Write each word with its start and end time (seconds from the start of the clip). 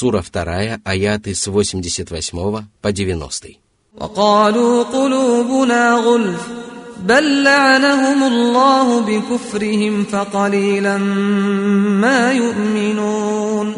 Сура 0.00 0.22
2, 0.22 0.80
аяты 0.84 1.34
с 1.34 1.42
88 1.42 2.68
по 2.80 2.92
90. 2.92 3.58
وقالوا 3.96 4.82
قلوبنا 4.82 5.92
غلف 5.92 6.48
بل 7.02 7.42
لعنهم 7.42 8.22
الله 8.22 9.00
بكفرهم 9.00 10.04
فقليلا 10.04 10.98
ما 10.98 12.32
يؤمنون 12.32 13.74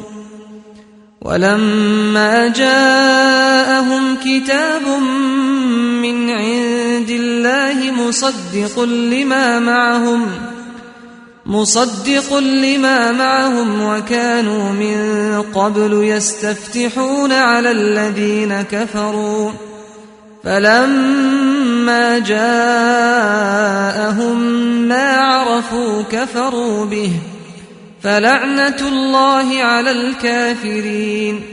ولما 1.23 2.49
جاءهم 2.49 4.17
كتاب 4.17 4.83
من 6.03 6.31
عند 6.31 7.11
الله 7.11 7.93
مصدق 7.93 8.81
لما 8.85 9.59
معهم 9.59 10.27
مصدق 11.46 12.38
لما 12.38 13.12
معهم 13.12 13.82
وكانوا 13.82 14.72
من 14.72 15.42
قبل 15.42 15.94
يستفتحون 16.04 17.32
على 17.32 17.72
الذين 17.72 18.62
كفروا. 18.62 19.52
فلما 20.44 22.20
جاءهم 22.20 22.68
ما 24.88 25.12
عرفوا 25.12 26.02
كفروا 26.12 26.86
به. 26.86 27.12
فلعنة 28.04 28.88
الله 28.88 29.64
على 29.64 29.92
الكافرين. 29.92 31.53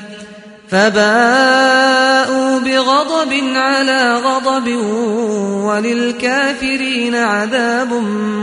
فباءوا 0.70 2.58
بغضب 2.60 3.32
على 3.56 4.16
غضب 4.16 4.68
وللكافرين 5.66 7.14
عذاب 7.14 7.92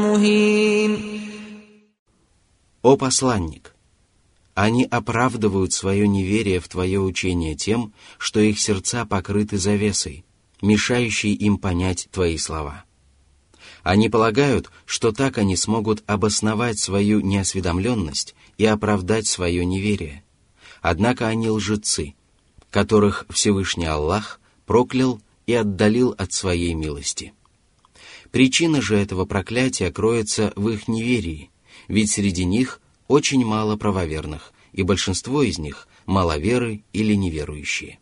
مهين 0.03 1.13
О 2.83 2.97
посланник! 2.97 3.73
Они 4.55 4.83
оправдывают 4.83 5.73
свое 5.73 6.07
неверие 6.07 6.59
в 6.59 6.67
твое 6.67 6.99
учение 6.99 7.55
тем, 7.55 7.93
что 8.17 8.39
их 8.39 8.59
сердца 8.59 9.05
покрыты 9.05 9.57
завесой, 9.57 10.25
мешающей 10.61 11.33
им 11.33 11.57
понять 11.57 12.07
твои 12.11 12.37
слова. 12.37 12.83
Они 13.83 14.09
полагают, 14.09 14.69
что 14.85 15.11
так 15.11 15.37
они 15.37 15.55
смогут 15.55 16.03
обосновать 16.07 16.79
свою 16.79 17.21
неосведомленность 17.21 18.35
и 18.57 18.65
оправдать 18.65 19.27
свое 19.27 19.65
неверие. 19.65 20.23
Однако 20.81 21.27
они 21.27 21.49
лжецы,– 21.49 22.15
которых 22.70 23.26
Всевышний 23.30 23.86
Аллах 23.86 24.40
проклял 24.66 25.20
и 25.46 25.54
отдалил 25.54 26.14
от 26.18 26.32
своей 26.32 26.74
милости. 26.74 27.32
Причина 28.30 28.82
же 28.82 28.96
этого 28.96 29.24
проклятия 29.24 29.90
кроется 29.90 30.52
в 30.54 30.68
их 30.68 30.88
неверии, 30.88 31.50
ведь 31.88 32.10
среди 32.10 32.44
них 32.44 32.80
очень 33.06 33.44
мало 33.44 33.76
правоверных, 33.76 34.52
и 34.72 34.82
большинство 34.82 35.42
из 35.42 35.58
них– 35.58 35.88
маловеры 36.06 36.82
или 36.92 37.14
неверующие. 37.14 37.98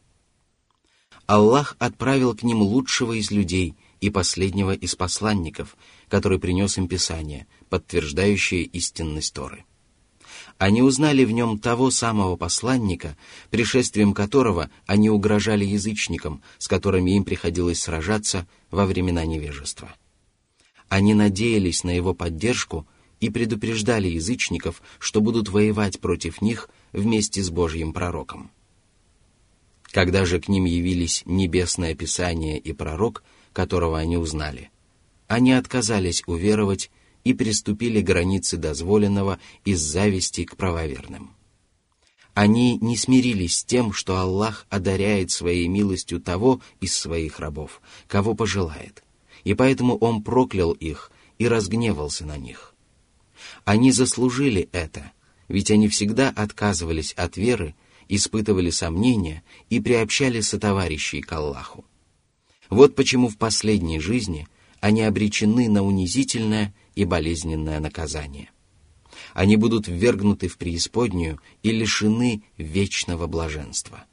Аллах 1.27 1.77
отправил 1.78 2.34
к 2.34 2.42
ним 2.42 2.62
лучшего 2.62 3.12
из 3.12 3.31
людей 3.31 3.75
и 4.00 4.11
последнего 4.11 4.72
из 4.72 4.94
посланников, 4.94 5.77
который 6.09 6.39
принес 6.39 6.78
им 6.78 6.89
Писание, 6.89 7.47
подтверждающее 7.69 8.62
истинность 8.62 9.34
Торы 9.34 9.64
они 10.59 10.83
узнали 10.83 11.25
в 11.25 11.33
нем 11.33 11.59
того 11.59 11.91
самого 11.91 12.37
посланника, 12.37 13.17
пришествием 13.50 14.15
которого 14.15 14.71
они 14.87 15.11
угрожали 15.11 15.65
язычникам, 15.65 16.43
с 16.59 16.67
которыми 16.67 17.11
им 17.12 17.25
приходилось 17.25 17.81
сражаться 17.81 18.47
во 18.71 18.87
времена 18.87 19.25
невежества. 19.27 19.95
Они 20.89 21.15
надеялись 21.15 21.84
на 21.84 21.91
его 21.91 22.15
поддержку 22.15 22.87
и 23.21 23.28
предупреждали 23.28 24.09
язычников, 24.09 24.83
что 24.99 25.21
будут 25.21 25.49
воевать 25.49 26.00
против 26.00 26.41
них 26.41 26.71
вместе 26.93 27.43
с 27.43 27.50
Божьим 27.50 27.93
пророком. 27.93 28.50
Когда 29.83 30.25
же 30.25 30.41
к 30.41 30.49
ним 30.49 30.65
явились 30.65 31.22
небесное 31.27 31.95
писание 31.95 32.59
и 32.59 32.72
пророк, 32.72 33.22
которого 33.53 33.99
они 33.99 34.16
узнали, 34.16 34.71
они 35.28 35.53
отказались 35.53 36.22
уверовать 36.27 36.91
и 37.26 37.34
приступили 37.34 38.00
границы 38.00 38.56
дозволенного 38.56 39.41
из 39.64 39.81
зависти 39.81 40.44
к 40.44 40.56
правоверным. 40.56 41.34
Они 42.34 42.78
не 42.78 42.97
смирились 42.97 43.59
с 43.59 43.64
тем, 43.64 43.92
что 43.92 44.19
Аллах 44.19 44.64
одаряет 44.70 45.32
своей 45.32 45.66
милостью 45.66 46.20
того 46.20 46.60
из 46.81 46.94
своих 46.94 47.41
рабов, 47.41 47.81
кого 48.06 48.34
пожелает, 48.34 49.03
и 49.42 49.54
поэтому 49.54 49.97
Он 49.97 50.22
проклял 50.22 50.70
их 50.70 51.10
и 51.38 51.48
разгневался 51.48 52.25
на 52.25 52.36
них. 52.36 52.76
Они 53.65 53.91
заслужили 53.91 54.69
это, 54.70 55.10
ведь 55.48 55.72
они 55.72 55.88
всегда 55.88 56.28
отказывались 56.28 57.12
от 57.15 57.36
веры, 57.36 57.75
испытывали 58.09 58.70
сомнения 58.70 59.42
и 59.69 59.81
приобщали 59.81 60.42
сотоварищей 60.42 61.22
к 61.22 61.32
Аллаху. 61.32 61.84
Вот 62.70 62.94
почему 62.94 63.28
в 63.28 63.36
последней 63.36 63.98
жизни 63.98 64.47
они 64.78 65.03
обречены 65.03 65.69
на 65.69 65.82
унизительное 65.82 66.72
и 66.97 67.05
болезненное 67.05 67.79
наказание. 67.79 68.51
Они 69.33 69.57
будут 69.57 69.87
ввергнуты 69.87 70.49
в 70.49 70.59
преисподнюю 70.59 71.41
и 71.62 71.71
лишены 71.71 72.43
вечного 72.57 73.29
блаженства. 73.29 74.05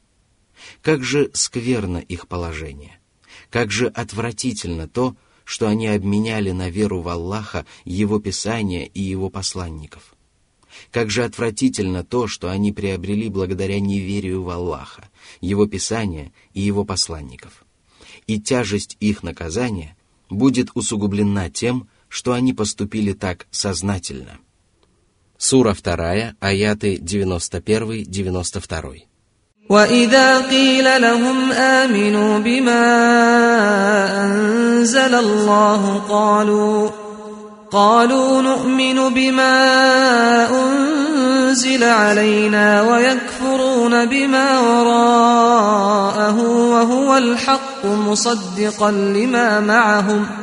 Как 0.82 1.02
же 1.02 1.30
скверно 1.34 1.98
их 1.98 2.28
положение! 2.28 3.00
Как 3.50 3.70
же 3.70 3.88
отвратительно 3.88 4.86
то, 4.86 5.16
что 5.44 5.68
они 5.68 5.88
обменяли 5.88 6.52
на 6.52 6.70
веру 6.70 7.00
в 7.00 7.08
Аллаха 7.08 7.66
Его 7.84 8.18
Писание 8.18 8.86
и 8.86 9.02
Его 9.02 9.28
посланников. 9.28 10.14
Как 10.90 11.10
же 11.10 11.24
отвратительно 11.24 12.04
то, 12.04 12.26
что 12.26 12.50
они 12.50 12.72
приобрели 12.72 13.28
благодаря 13.28 13.80
неверию 13.80 14.42
в 14.42 14.50
Аллаха, 14.50 15.08
Его 15.40 15.66
Писание 15.66 16.32
и 16.52 16.60
Его 16.60 16.84
посланников. 16.84 17.64
И 18.26 18.40
тяжесть 18.40 18.96
их 19.00 19.22
наказания 19.22 19.96
будет 20.30 20.70
усугублена 20.74 21.50
тем, 21.50 21.88
что 22.13 22.33
они 22.33 22.51
поступили 22.53 23.13
так 23.13 23.45
сознательно. 23.51 24.39
Сура 25.37 25.73
2, 25.73 26.35
аяты 26.41 26.97
91-92. 26.97 29.03
وإذا 29.69 30.49
قيل 30.49 31.01
لهم 31.01 31.51
آمنوا 31.51 32.39
بما 32.39 32.85
أنزل 34.25 35.15
الله 35.15 36.01
قالوا 36.09 36.89
قالوا 37.71 38.41
نؤمن 38.41 39.13
بما 39.13 39.55
أنزل 40.49 41.83
علينا 41.83 42.81
ويكفرون 42.81 44.05
بما 44.05 44.59
وراءه 44.59 46.41
وهو 46.41 47.17
الحق 47.17 47.85
مصدقا 47.85 48.91
لما 48.91 49.59
معهم ۖ 49.59 50.42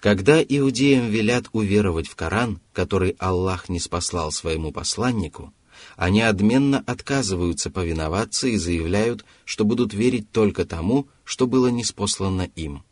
Когда 0.00 0.40
иудеям 0.40 1.08
велят 1.08 1.46
уверовать 1.52 2.06
в 2.06 2.14
Коран, 2.14 2.60
который 2.72 3.16
Аллах 3.18 3.68
не 3.68 3.80
спаслал 3.80 4.30
своему 4.30 4.70
посланнику, 4.70 5.52
они 5.96 6.22
отменно 6.22 6.82
отказываются 6.86 7.70
повиноваться 7.70 8.46
и 8.46 8.56
заявляют, 8.56 9.24
что 9.44 9.64
будут 9.64 9.94
верить 9.94 10.30
только 10.30 10.64
тому, 10.64 11.08
что 11.24 11.46
было 11.48 11.68
неспослано 11.68 12.48
им. 12.54 12.84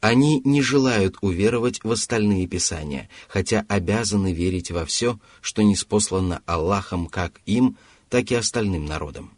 Они 0.00 0.40
не 0.44 0.62
желают 0.62 1.16
уверовать 1.20 1.80
в 1.84 1.92
остальные 1.92 2.48
писания, 2.48 3.08
хотя 3.28 3.64
обязаны 3.68 4.32
верить 4.32 4.70
во 4.70 4.86
все, 4.86 5.20
что 5.40 5.62
неспослано 5.62 6.42
Аллахом 6.46 7.06
как 7.06 7.40
им, 7.46 7.76
так 8.08 8.32
и 8.32 8.34
остальным 8.34 8.84
народам. 8.86 9.30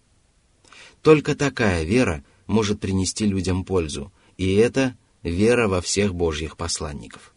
Только 1.02 1.34
такая 1.34 1.82
вера 1.82 2.24
может 2.46 2.80
принести 2.80 3.26
людям 3.26 3.64
пользу, 3.64 4.12
и 4.38 4.54
это 4.54 4.96
вера 5.22 5.68
во 5.68 5.80
всех 5.80 6.14
Божьих 6.14 6.56
посланников. 6.56 7.32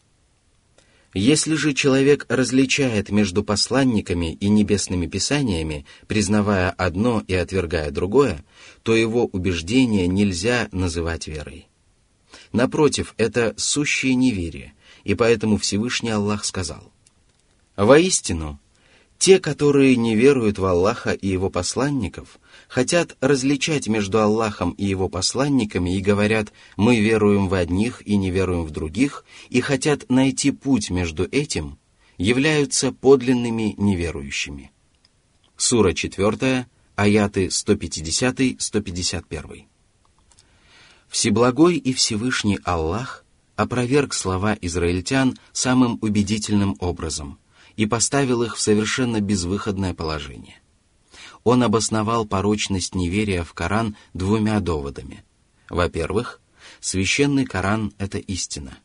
Если 1.13 1.55
же 1.55 1.73
человек 1.73 2.25
различает 2.27 3.09
между 3.09 3.41
посланниками 3.41 4.33
и 4.33 4.49
небесными 4.49 5.07
писаниями, 5.07 5.85
признавая 6.07 6.71
одно 6.71 7.23
и 7.25 7.33
отвергая 7.33 7.89
другое, 7.89 8.43
то 8.83 8.93
его 8.93 9.25
убеждение 9.25 10.07
нельзя 10.07 10.67
называть 10.73 11.27
верой. 11.27 11.69
Напротив, 12.51 13.13
это 13.17 13.53
сущее 13.55 14.13
неверие, 14.15 14.73
и 15.05 15.15
поэтому 15.15 15.57
Всевышний 15.57 16.09
Аллах 16.09 16.43
сказал, 16.43 16.91
«Воистину, 17.77 18.59
те, 19.17 19.39
которые 19.39 19.95
не 19.95 20.15
веруют 20.15 20.59
в 20.59 20.65
Аллаха 20.65 21.11
и 21.11 21.27
Его 21.27 21.49
посланников, 21.49 22.39
хотят 22.75 23.15
различать 23.21 23.87
между 23.87 24.19
Аллахом 24.19 24.71
и 24.71 24.83
Его 24.83 25.07
посланниками 25.07 25.95
и 25.95 26.01
говорят 26.01 26.51
«мы 26.75 26.99
веруем 26.99 27.47
в 27.47 27.53
одних 27.53 28.05
и 28.05 28.17
не 28.17 28.31
веруем 28.31 28.65
в 28.65 28.71
других», 28.71 29.23
и 29.49 29.61
хотят 29.61 30.09
найти 30.09 30.51
путь 30.51 30.89
между 30.89 31.23
этим, 31.23 31.79
являются 32.17 32.91
подлинными 32.91 33.75
неверующими. 33.77 34.73
Сура 35.55 35.93
4, 35.93 36.67
аяты 36.97 37.45
150-151. 37.45 39.63
Всеблагой 41.07 41.77
и 41.77 41.93
Всевышний 41.93 42.59
Аллах 42.65 43.23
опроверг 43.55 44.13
слова 44.13 44.57
израильтян 44.59 45.37
самым 45.53 45.97
убедительным 46.01 46.75
образом 46.81 47.39
и 47.77 47.85
поставил 47.85 48.43
их 48.43 48.57
в 48.57 48.59
совершенно 48.59 49.21
безвыходное 49.21 49.93
положение 49.93 50.59
он 51.45 51.63
обосновал 51.63 52.25
порочность 52.25 52.95
неверия 52.95 53.43
в 53.43 53.53
Коран 53.53 53.95
двумя 54.13 54.59
доводами. 54.59 55.23
Во-первых, 55.69 56.41
священный 56.81 57.45
Коран— 57.45 57.93
это 57.99 58.17
истина. 58.17 58.77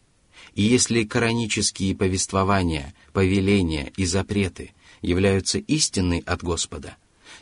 И 0.55 0.63
если 0.63 1.05
коранические 1.05 1.97
повествования, 1.97 2.95
повеления 3.13 3.93
и 3.97 4.05
запреты 4.05 4.73
являются 5.01 5.59
истинной 5.59 6.19
от 6.19 6.43
Господа, 6.45 6.97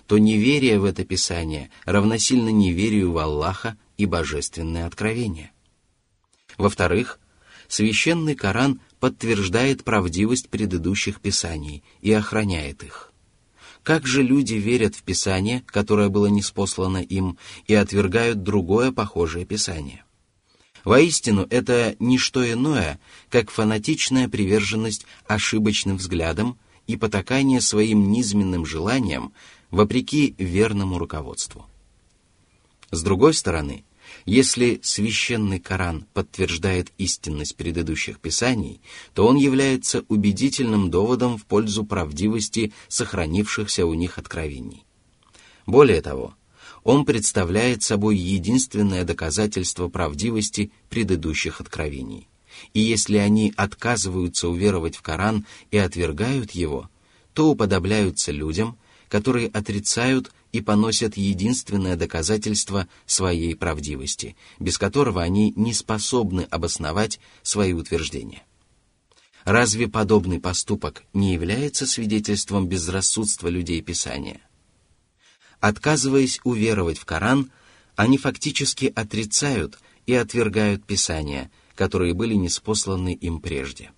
то 0.06 0.18
неверие 0.18 0.78
в 0.78 0.84
это 0.84 1.04
Писание 1.04 1.70
равносильно 1.84 2.50
неверию 2.50 3.10
в 3.10 3.18
Аллаха 3.18 3.76
и 3.96 4.06
божественное 4.06 4.86
откровение. 4.86 5.50
Во-вторых, 6.58 7.18
священный 7.66 8.36
Коран 8.36 8.80
подтверждает 9.00 9.82
правдивость 9.82 10.48
предыдущих 10.48 11.20
Писаний 11.20 11.82
и 12.02 12.12
охраняет 12.12 12.84
их. 12.84 13.12
Как 13.88 14.06
же 14.06 14.22
люди 14.22 14.52
верят 14.52 14.94
в 14.94 15.02
Писание, 15.02 15.64
которое 15.64 16.10
было 16.10 16.26
неспослано 16.26 16.98
им, 16.98 17.38
и 17.66 17.72
отвергают 17.72 18.42
другое 18.42 18.92
похожее 18.92 19.46
Писание? 19.46 20.04
Воистину, 20.84 21.46
это 21.48 21.96
не 21.98 22.18
что 22.18 22.44
иное, 22.52 23.00
как 23.30 23.50
фанатичная 23.50 24.28
приверженность 24.28 25.06
ошибочным 25.26 25.96
взглядам 25.96 26.58
и 26.86 26.98
потакание 26.98 27.62
своим 27.62 28.12
низменным 28.12 28.66
желаниям 28.66 29.32
вопреки 29.70 30.34
верному 30.36 30.98
руководству. 30.98 31.64
С 32.90 33.02
другой 33.02 33.32
стороны, 33.32 33.84
если 34.24 34.80
священный 34.82 35.60
Коран 35.60 36.06
подтверждает 36.12 36.92
истинность 36.98 37.56
предыдущих 37.56 38.20
писаний, 38.20 38.80
то 39.14 39.26
он 39.26 39.36
является 39.36 40.04
убедительным 40.08 40.90
доводом 40.90 41.38
в 41.38 41.46
пользу 41.46 41.84
правдивости 41.84 42.72
сохранившихся 42.88 43.86
у 43.86 43.94
них 43.94 44.18
откровений. 44.18 44.84
Более 45.66 46.00
того, 46.00 46.34
он 46.84 47.04
представляет 47.04 47.82
собой 47.82 48.16
единственное 48.16 49.04
доказательство 49.04 49.88
правдивости 49.88 50.70
предыдущих 50.88 51.60
откровений. 51.60 52.28
И 52.72 52.80
если 52.80 53.18
они 53.18 53.52
отказываются 53.56 54.48
уверовать 54.48 54.96
в 54.96 55.02
Коран 55.02 55.46
и 55.70 55.78
отвергают 55.78 56.52
его, 56.52 56.88
то 57.34 57.50
уподобляются 57.50 58.32
людям, 58.32 58.78
которые 59.08 59.48
отрицают 59.48 60.32
и 60.52 60.60
поносят 60.60 61.16
единственное 61.16 61.96
доказательство 61.96 62.88
своей 63.06 63.54
правдивости, 63.54 64.36
без 64.58 64.78
которого 64.78 65.22
они 65.22 65.52
не 65.56 65.74
способны 65.74 66.42
обосновать 66.42 67.20
свои 67.42 67.72
утверждения. 67.72 68.42
Разве 69.44 69.88
подобный 69.88 70.40
поступок 70.40 71.04
не 71.12 71.32
является 71.32 71.86
свидетельством 71.86 72.68
безрассудства 72.68 73.48
людей 73.48 73.80
Писания? 73.82 74.40
Отказываясь 75.60 76.40
уверовать 76.44 76.98
в 76.98 77.04
Коран, 77.04 77.50
они 77.96 78.18
фактически 78.18 78.92
отрицают 78.94 79.78
и 80.06 80.14
отвергают 80.14 80.84
Писания, 80.84 81.50
которые 81.74 82.14
были 82.14 82.34
неспосланы 82.34 83.14
им 83.14 83.40
прежде– 83.40 83.90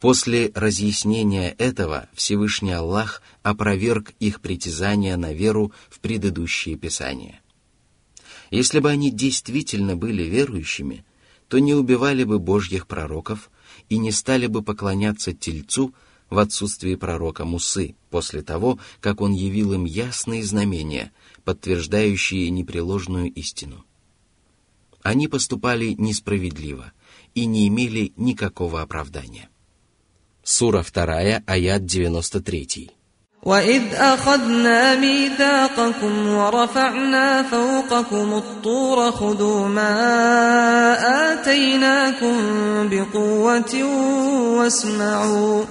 После 0.00 0.50
разъяснения 0.54 1.54
этого 1.58 2.08
Всевышний 2.14 2.72
Аллах 2.72 3.20
опроверг 3.42 4.14
их 4.18 4.40
притязания 4.40 5.18
на 5.18 5.34
веру 5.34 5.72
в 5.90 6.00
предыдущие 6.00 6.76
писания. 6.76 7.42
Если 8.50 8.78
бы 8.78 8.88
они 8.88 9.10
действительно 9.10 9.96
были 9.96 10.22
верующими, 10.22 11.04
то 11.48 11.58
не 11.58 11.74
убивали 11.74 12.24
бы 12.24 12.38
божьих 12.38 12.86
пророков 12.86 13.50
и 13.90 13.98
не 13.98 14.10
стали 14.10 14.46
бы 14.46 14.62
поклоняться 14.62 15.34
Тельцу 15.34 15.94
в 16.30 16.38
отсутствии 16.38 16.94
пророка 16.94 17.44
Мусы 17.44 17.94
после 18.08 18.40
того, 18.40 18.78
как 19.00 19.20
он 19.20 19.34
явил 19.34 19.74
им 19.74 19.84
ясные 19.84 20.42
знамения, 20.42 21.12
подтверждающие 21.44 22.48
непреложную 22.48 23.30
истину. 23.32 23.84
Они 25.02 25.28
поступали 25.28 25.94
несправедливо 25.98 26.92
и 27.34 27.44
не 27.44 27.68
имели 27.68 28.14
никакого 28.16 28.80
оправдания. 28.80 29.49
Сура 30.43 30.81
2, 30.81 31.41
аят 31.47 31.81
93. 31.87 32.95
وإذ 33.45 33.81
أخذنا 33.93 34.95
ميثاقكم 34.95 36.27
ورفعنا 36.27 37.43
فوقكم 37.43 38.33
الطور 38.33 39.11
خذوا 39.11 39.67
ما 39.67 39.93
آتيناكم 41.33 42.35
بقوة 42.89 43.83
واسمعوا 44.57 45.63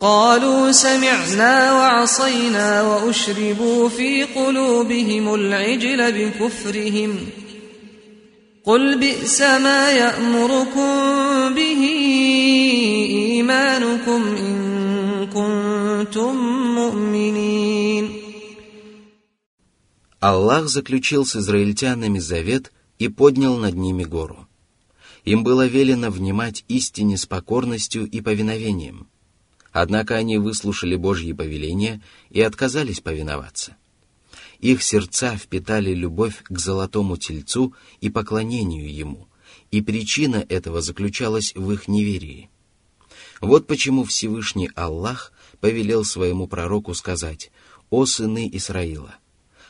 قالوا 0.00 0.72
سمعنا 0.72 1.72
وعصينا 1.72 2.82
وأشربوا 2.82 3.88
في 3.88 4.24
قلوبهم 4.24 5.34
العجل 5.34 6.12
بكفرهم 6.12 7.16
قل 8.64 8.98
بئس 8.98 9.40
ما 9.40 9.90
يأمركم 9.90 10.94
به 11.54 11.82
إيمانكم 13.92 14.22
إن 14.36 15.26
كنتم 15.26 16.36
مؤمنين 16.74 18.28
Аллах 20.20 20.68
заключил 20.68 21.24
с 21.26 21.36
израильтянами 21.36 22.18
завет 22.18 22.72
и 22.98 23.08
поднял 23.08 23.56
над 23.56 23.74
ними 23.74 24.04
гору. 24.04 24.48
Им 25.24 25.44
было 25.44 25.66
велено 25.66 26.10
внимать 26.10 26.64
истине 26.66 27.16
с 27.16 27.26
покорностью 27.26 28.04
и 28.06 28.20
повиновением. 28.20 29.06
Однако 29.70 30.16
они 30.16 30.38
выслушали 30.38 30.96
Божьи 30.96 31.32
повеления 31.32 32.00
и 32.30 32.40
отказались 32.40 33.00
повиноваться. 33.00 33.76
Их 34.60 34.82
сердца 34.82 35.36
впитали 35.36 35.92
любовь 35.92 36.42
к 36.48 36.58
золотому 36.58 37.16
тельцу 37.16 37.74
и 38.00 38.08
поклонению 38.10 38.92
ему, 38.92 39.28
и 39.70 39.82
причина 39.82 40.44
этого 40.48 40.80
заключалась 40.80 41.52
в 41.54 41.70
их 41.70 41.86
неверии.– 41.86 42.50
вот 43.43 43.67
почему 43.67 44.05
Всевышний 44.05 44.69
Аллах 44.73 45.33
повелел 45.59 46.05
своему 46.05 46.47
пророку 46.47 46.93
сказать 46.93 47.51
«О 47.89 48.05
сыны 48.05 48.49
Исраила, 48.53 49.15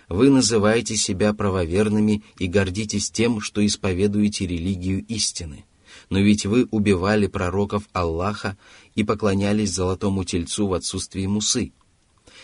вы 0.08 0.30
называете 0.30 0.96
себя 0.96 1.34
правоверными 1.34 2.22
и 2.38 2.46
гордитесь 2.46 3.10
тем, 3.10 3.42
что 3.42 3.65
исповедуете 3.65 4.46
религию 4.46 5.03
истины, 5.08 5.65
но 6.12 6.20
ведь 6.20 6.46
вы 6.46 6.68
убивали 6.70 7.25
пророков 7.25 7.89
Аллаха 7.94 8.58
и 8.94 9.03
поклонялись 9.03 9.74
золотому 9.74 10.24
тельцу 10.24 10.68
в 10.68 10.75
отсутствии 10.75 11.25
Мусы» 11.25 11.72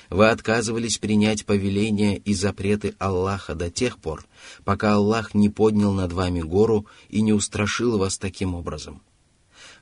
Вы 0.09 0.31
отказывались 0.31 0.97
принять 0.97 1.45
повеления 1.45 2.17
и 2.17 2.33
запреты 2.33 2.95
Аллаха 2.97 3.53
до 3.53 3.69
тех 3.69 3.99
пор, 3.99 4.25
пока 4.63 4.95
Аллах 4.95 5.35
не 5.35 5.49
поднял 5.49 5.93
над 5.93 6.11
вами 6.11 6.41
гору 6.41 6.87
и 7.09 7.21
не 7.21 7.33
устрашил 7.33 7.99
вас 7.99 8.17
таким 8.17 8.55
образом. 8.55 9.03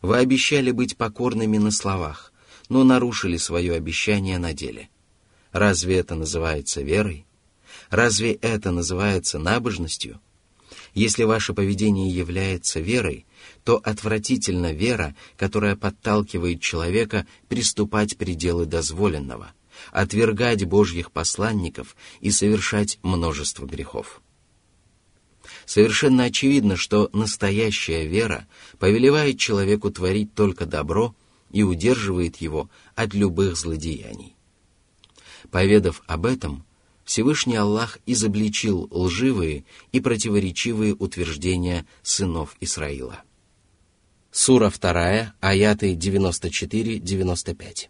Вы 0.01 0.17
обещали 0.17 0.71
быть 0.71 0.97
покорными 0.97 1.57
на 1.57 1.71
словах, 1.71 2.31
но 2.69 2.83
нарушили 2.83 3.37
свое 3.37 3.73
обещание 3.73 4.37
на 4.37 4.53
деле. 4.53 4.89
Разве 5.51 5.97
это 5.97 6.15
называется 6.15 6.81
верой? 6.81 7.25
Разве 7.89 8.33
это 8.33 8.71
называется 8.71 9.39
набожностью? 9.39 10.19
Если 10.93 11.23
ваше 11.23 11.53
поведение 11.53 12.09
является 12.09 12.79
верой, 12.79 13.25
то 13.63 13.77
отвратительна 13.77 14.73
вера, 14.73 15.15
которая 15.37 15.75
подталкивает 15.75 16.61
человека 16.61 17.25
приступать 17.47 18.17
пределы 18.17 18.65
дозволенного, 18.65 19.53
отвергать 19.91 20.65
Божьих 20.65 21.11
посланников 21.11 21.95
и 22.19 22.31
совершать 22.31 22.99
множество 23.03 23.65
грехов. 23.65 24.21
Совершенно 25.67 26.23
очевидно, 26.23 26.75
что 26.77 27.09
настоящая 27.11 28.07
вера 28.07 28.47
повелевает 28.79 29.37
человеку 29.37 29.91
творить 29.91 30.33
только 30.33 30.65
добро 30.65 31.13
и 31.51 31.61
удерживает 31.61 32.37
его 32.37 32.69
от 32.95 33.13
любых 33.13 33.57
злодеяний. 33.57 34.37
Поведав 35.51 36.01
об 36.07 36.25
этом, 36.25 36.63
Всевышний 37.03 37.57
Аллах 37.57 37.99
изобличил 38.05 38.87
лживые 38.91 39.65
и 39.91 39.99
противоречивые 39.99 40.95
утверждения 40.95 41.85
сынов 42.01 42.55
Исраила. 42.61 43.23
Сура 44.31 44.71
2, 44.71 45.33
аяты 45.41 45.95
94-95. 45.95 47.89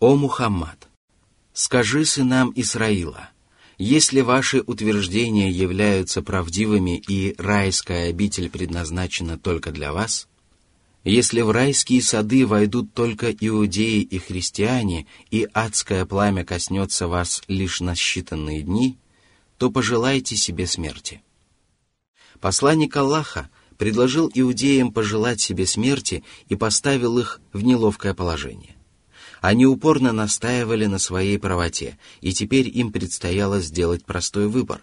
«О 0.00 0.14
Мухаммад, 0.14 0.88
скажи 1.52 2.04
сынам 2.04 2.52
Исраила, 2.54 3.30
если 3.78 4.20
ваши 4.20 4.62
утверждения 4.64 5.50
являются 5.50 6.22
правдивыми 6.22 7.02
и 7.08 7.34
райская 7.36 8.10
обитель 8.10 8.48
предназначена 8.48 9.36
только 9.38 9.72
для 9.72 9.92
вас, 9.92 10.28
если 11.02 11.40
в 11.40 11.50
райские 11.50 12.00
сады 12.00 12.46
войдут 12.46 12.94
только 12.94 13.32
иудеи 13.32 14.02
и 14.02 14.18
христиане, 14.20 15.08
и 15.32 15.48
адское 15.52 16.06
пламя 16.06 16.44
коснется 16.44 17.08
вас 17.08 17.42
лишь 17.48 17.80
на 17.80 17.94
считанные 17.94 18.62
дни, 18.62 18.98
то 19.56 19.68
пожелайте 19.68 20.36
себе 20.36 20.68
смерти. 20.68 21.22
Посланник 22.38 22.96
Аллаха 22.96 23.50
предложил 23.78 24.30
иудеям 24.32 24.92
пожелать 24.92 25.40
себе 25.40 25.66
смерти 25.66 26.22
и 26.48 26.54
поставил 26.54 27.18
их 27.18 27.40
в 27.52 27.64
неловкое 27.64 28.14
положение. 28.14 28.77
Они 29.40 29.66
упорно 29.66 30.12
настаивали 30.12 30.86
на 30.86 30.98
своей 30.98 31.38
правоте, 31.38 31.98
и 32.20 32.32
теперь 32.32 32.68
им 32.68 32.92
предстояло 32.92 33.60
сделать 33.60 34.04
простой 34.04 34.48
выбор. 34.48 34.82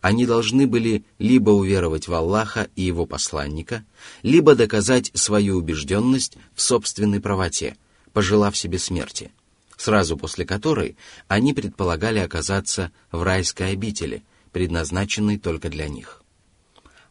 Они 0.00 0.26
должны 0.26 0.66
были 0.66 1.04
либо 1.18 1.50
уверовать 1.50 2.08
в 2.08 2.14
Аллаха 2.14 2.68
и 2.74 2.82
его 2.82 3.06
посланника, 3.06 3.84
либо 4.22 4.54
доказать 4.54 5.10
свою 5.14 5.56
убежденность 5.56 6.36
в 6.54 6.62
собственной 6.62 7.20
правоте, 7.20 7.76
пожелав 8.12 8.56
себе 8.56 8.78
смерти, 8.78 9.30
сразу 9.76 10.16
после 10.16 10.44
которой 10.44 10.96
они 11.28 11.54
предполагали 11.54 12.18
оказаться 12.18 12.90
в 13.12 13.22
райской 13.22 13.72
обители, 13.72 14.24
предназначенной 14.50 15.38
только 15.38 15.68
для 15.68 15.88
них. 15.88 16.22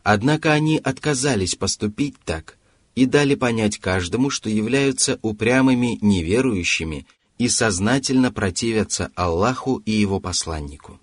Однако 0.03 0.51
они 0.51 0.77
отказались 0.77 1.55
поступить 1.55 2.15
так– 2.25 2.57
и 2.95 3.05
дали 3.05 3.35
понять 3.35 3.77
каждому, 3.77 4.29
что 4.29 4.49
являются 4.49 5.19
упрямыми 5.21 5.97
неверующими 6.01 7.07
и 7.37 7.47
сознательно 7.47 8.31
противятся 8.31 9.11
Аллаху 9.15 9.81
и 9.85 9.91
его 9.91 10.19
посланнику. 10.19 10.99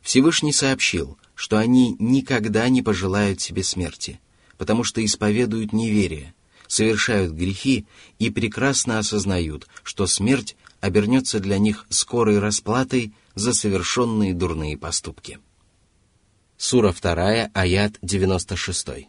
Всевышний 0.00 0.52
сообщил, 0.52 1.18
что 1.34 1.58
они 1.58 1.96
никогда 1.98 2.68
не 2.68 2.82
пожелают 2.82 3.40
себе 3.40 3.62
смерти, 3.62 4.20
потому 4.56 4.84
что 4.84 5.04
исповедуют 5.04 5.72
неверие, 5.72 6.34
совершают 6.68 7.32
грехи 7.32 7.86
и 8.18 8.30
прекрасно 8.30 8.98
осознают, 8.98 9.66
что 9.82 10.06
смерть 10.06 10.56
обернется 10.80 11.40
для 11.40 11.58
них 11.58 11.86
скорой 11.90 12.38
расплатой 12.38 13.12
за 13.34 13.52
совершенные 13.52 14.32
дурные 14.32 14.78
поступки. 14.78 15.38
Сура 16.56 16.94
2, 16.98 17.50
аят 17.52 17.98
96. 18.00 19.08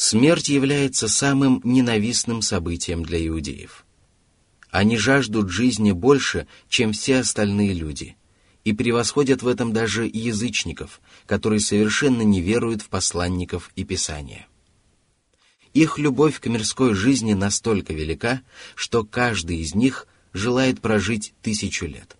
Смерть 0.00 0.48
является 0.48 1.08
самым 1.08 1.60
ненавистным 1.64 2.40
событием 2.40 3.02
для 3.02 3.26
иудеев. 3.26 3.84
Они 4.70 4.96
жаждут 4.96 5.50
жизни 5.50 5.90
больше, 5.90 6.46
чем 6.68 6.92
все 6.92 7.18
остальные 7.18 7.72
люди, 7.72 8.16
и 8.62 8.72
превосходят 8.72 9.42
в 9.42 9.48
этом 9.48 9.72
даже 9.72 10.06
язычников, 10.06 11.00
которые 11.26 11.58
совершенно 11.58 12.22
не 12.22 12.40
веруют 12.40 12.82
в 12.82 12.88
посланников 12.90 13.72
и 13.74 13.82
Писания. 13.82 14.46
Их 15.74 15.98
любовь 15.98 16.38
к 16.38 16.46
мирской 16.46 16.94
жизни 16.94 17.32
настолько 17.32 17.92
велика, 17.92 18.42
что 18.76 19.02
каждый 19.02 19.58
из 19.58 19.74
них 19.74 20.06
желает 20.32 20.80
прожить 20.80 21.34
тысячу 21.42 21.86
лет. 21.86 22.16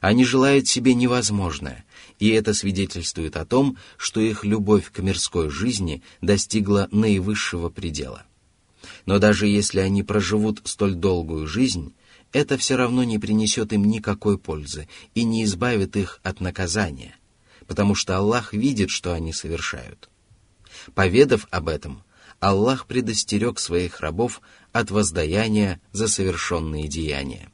Они 0.00 0.24
желают 0.24 0.66
себе 0.66 0.94
невозможное, 0.94 1.84
и 2.20 2.28
это 2.28 2.54
свидетельствует 2.54 3.36
о 3.36 3.46
том, 3.46 3.76
что 3.96 4.20
их 4.20 4.44
любовь 4.44 4.92
к 4.92 5.00
мирской 5.00 5.50
жизни 5.50 6.02
достигла 6.20 6.86
наивысшего 6.92 7.70
предела. 7.70 8.24
Но 9.06 9.18
даже 9.18 9.46
если 9.48 9.80
они 9.80 10.02
проживут 10.02 10.60
столь 10.64 10.94
долгую 10.94 11.46
жизнь, 11.46 11.94
это 12.32 12.56
все 12.58 12.76
равно 12.76 13.02
не 13.02 13.18
принесет 13.18 13.72
им 13.72 13.84
никакой 13.86 14.38
пользы 14.38 14.86
и 15.14 15.24
не 15.24 15.44
избавит 15.44 15.96
их 15.96 16.20
от 16.22 16.40
наказания, 16.40 17.16
потому 17.66 17.94
что 17.94 18.16
Аллах 18.16 18.52
видит, 18.52 18.90
что 18.90 19.12
они 19.12 19.32
совершают. 19.32 20.10
Поведав 20.94 21.48
об 21.50 21.68
этом, 21.68 22.04
Аллах 22.38 22.86
предостерег 22.86 23.58
своих 23.58 24.00
рабов 24.00 24.42
от 24.72 24.90
воздаяния 24.90 25.80
за 25.92 26.06
совершенные 26.06 26.86
деяния. 26.86 27.50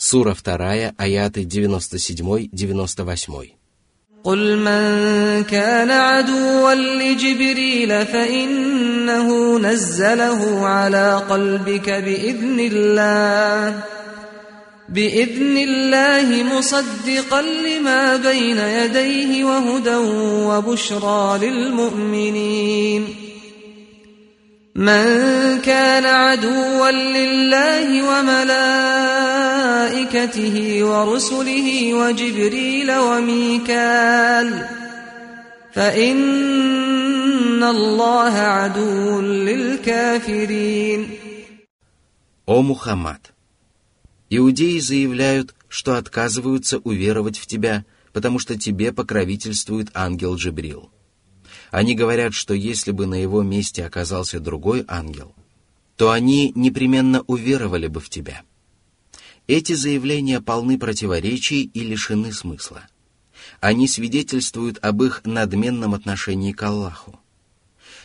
Сура 0.00 0.34
2, 0.34 0.92
аяты 0.98 1.44
97-98. 1.44 3.56
قل 4.26 4.58
من 4.58 5.44
كان 5.44 5.90
عدوا 5.90 6.74
لجبريل 6.74 8.06
فإنه 8.06 9.58
نزله 9.58 10.66
على 10.66 11.22
قلبك 11.30 11.90
بإذن 11.90 12.60
الله 12.60 13.80
بإذن 14.88 15.58
الله 15.58 16.58
مصدقا 16.58 17.42
لما 17.42 18.16
بين 18.16 18.58
يديه 18.58 19.44
وهدى 19.44 19.96
وبشرى 20.46 21.38
للمؤمنين 21.38 23.19
من 24.76 25.60
كان 25.64 26.04
عدوا 26.04 26.90
لله 26.90 27.88
وملائكته 28.04 29.76
ورسله 30.84 31.94
وجبريل 31.94 32.96
وميكال 32.96 34.68
فإن 35.72 37.62
الله 37.64 38.32
عدو 38.32 39.20
للكافرين 39.20 41.08
О 42.46 42.62
Мухаммад! 42.62 43.32
Иудеи 44.28 44.78
заявляют, 44.78 45.54
что 45.68 45.94
отказываются 45.96 46.78
уверовать 46.78 47.38
в 47.38 47.46
тебя, 47.46 47.86
потому 48.12 48.38
что 48.38 48.58
тебе 48.58 48.92
покровительствует 48.92 49.88
ангел 49.94 50.36
Джибрил – 50.36 50.96
они 51.71 51.95
говорят, 51.95 52.33
что 52.33 52.53
если 52.53 52.91
бы 52.91 53.07
на 53.07 53.15
его 53.15 53.41
месте 53.41 53.85
оказался 53.85 54.39
другой 54.39 54.83
ангел, 54.87 55.33
то 55.95 56.11
они 56.11 56.51
непременно 56.53 57.21
уверовали 57.21 57.87
бы 57.87 58.01
в 58.01 58.09
тебя. 58.09 58.43
Эти 59.47 59.73
заявления 59.73 60.41
полны 60.41 60.77
противоречий 60.77 61.63
и 61.63 61.79
лишены 61.81 62.33
смысла. 62.33 62.83
Они 63.59 63.87
свидетельствуют 63.87 64.79
об 64.81 65.01
их 65.01 65.21
надменном 65.23 65.93
отношении 65.93 66.51
к 66.51 66.61
Аллаху. 66.61 67.19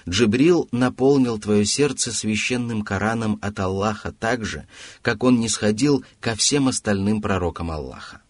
Джибрил 0.09 0.69
наполнил 0.71 1.39
твое 1.39 1.65
сердце 1.65 2.13
священным 2.13 2.83
Кораном 2.83 3.39
от 3.43 3.59
Аллаха 3.59 4.13
так 4.13 4.45
же, 4.45 4.67
как 5.03 5.25
он 5.25 5.41
не 5.41 5.49
сходил 5.49 6.05
ко 6.21 6.37
всем 6.37 6.69
остальным 6.69 7.21
пророкам 7.21 7.73
Аллаха. 7.73 8.23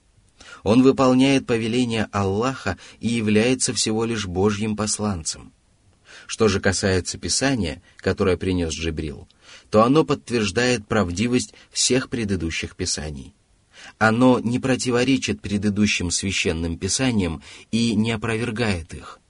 Он 0.66 0.82
выполняет 0.82 1.46
повеление 1.46 2.08
Аллаха 2.10 2.76
и 2.98 3.06
является 3.06 3.72
всего 3.72 4.04
лишь 4.04 4.26
Божьим 4.26 4.74
посланцем. 4.74 5.52
Что 6.26 6.48
же 6.48 6.58
касается 6.58 7.18
Писания, 7.18 7.80
которое 7.98 8.36
принес 8.36 8.72
Джибрил, 8.72 9.28
то 9.70 9.84
оно 9.84 10.02
подтверждает 10.02 10.88
правдивость 10.88 11.54
всех 11.70 12.10
предыдущих 12.10 12.74
Писаний. 12.74 13.32
Оно 13.98 14.40
не 14.40 14.58
противоречит 14.58 15.40
предыдущим 15.40 16.10
священным 16.10 16.78
Писаниям 16.78 17.44
и 17.70 17.94
не 17.94 18.10
опровергает 18.10 18.92
их. 18.92 19.20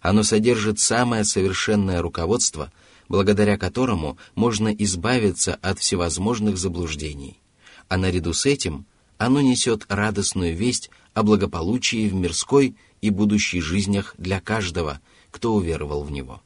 Оно 0.00 0.24
содержит 0.24 0.80
самое 0.80 1.22
совершенное 1.22 2.02
руководство, 2.02 2.72
благодаря 3.08 3.56
которому 3.56 4.18
можно 4.34 4.74
избавиться 4.74 5.54
от 5.62 5.78
всевозможных 5.78 6.58
заблуждений. 6.58 7.38
А 7.86 7.98
наряду 7.98 8.32
с 8.32 8.46
этим 8.46 8.84
оно 9.22 9.40
несет 9.40 9.86
радостную 9.88 10.56
весть 10.56 10.90
о 11.14 11.22
благополучии 11.22 12.08
в 12.08 12.14
мирской 12.14 12.74
и 13.00 13.10
будущей 13.10 13.60
жизнях 13.60 14.16
для 14.18 14.40
каждого, 14.40 15.00
кто 15.30 15.54
уверовал 15.54 16.02
в 16.02 16.10
него. 16.10 16.42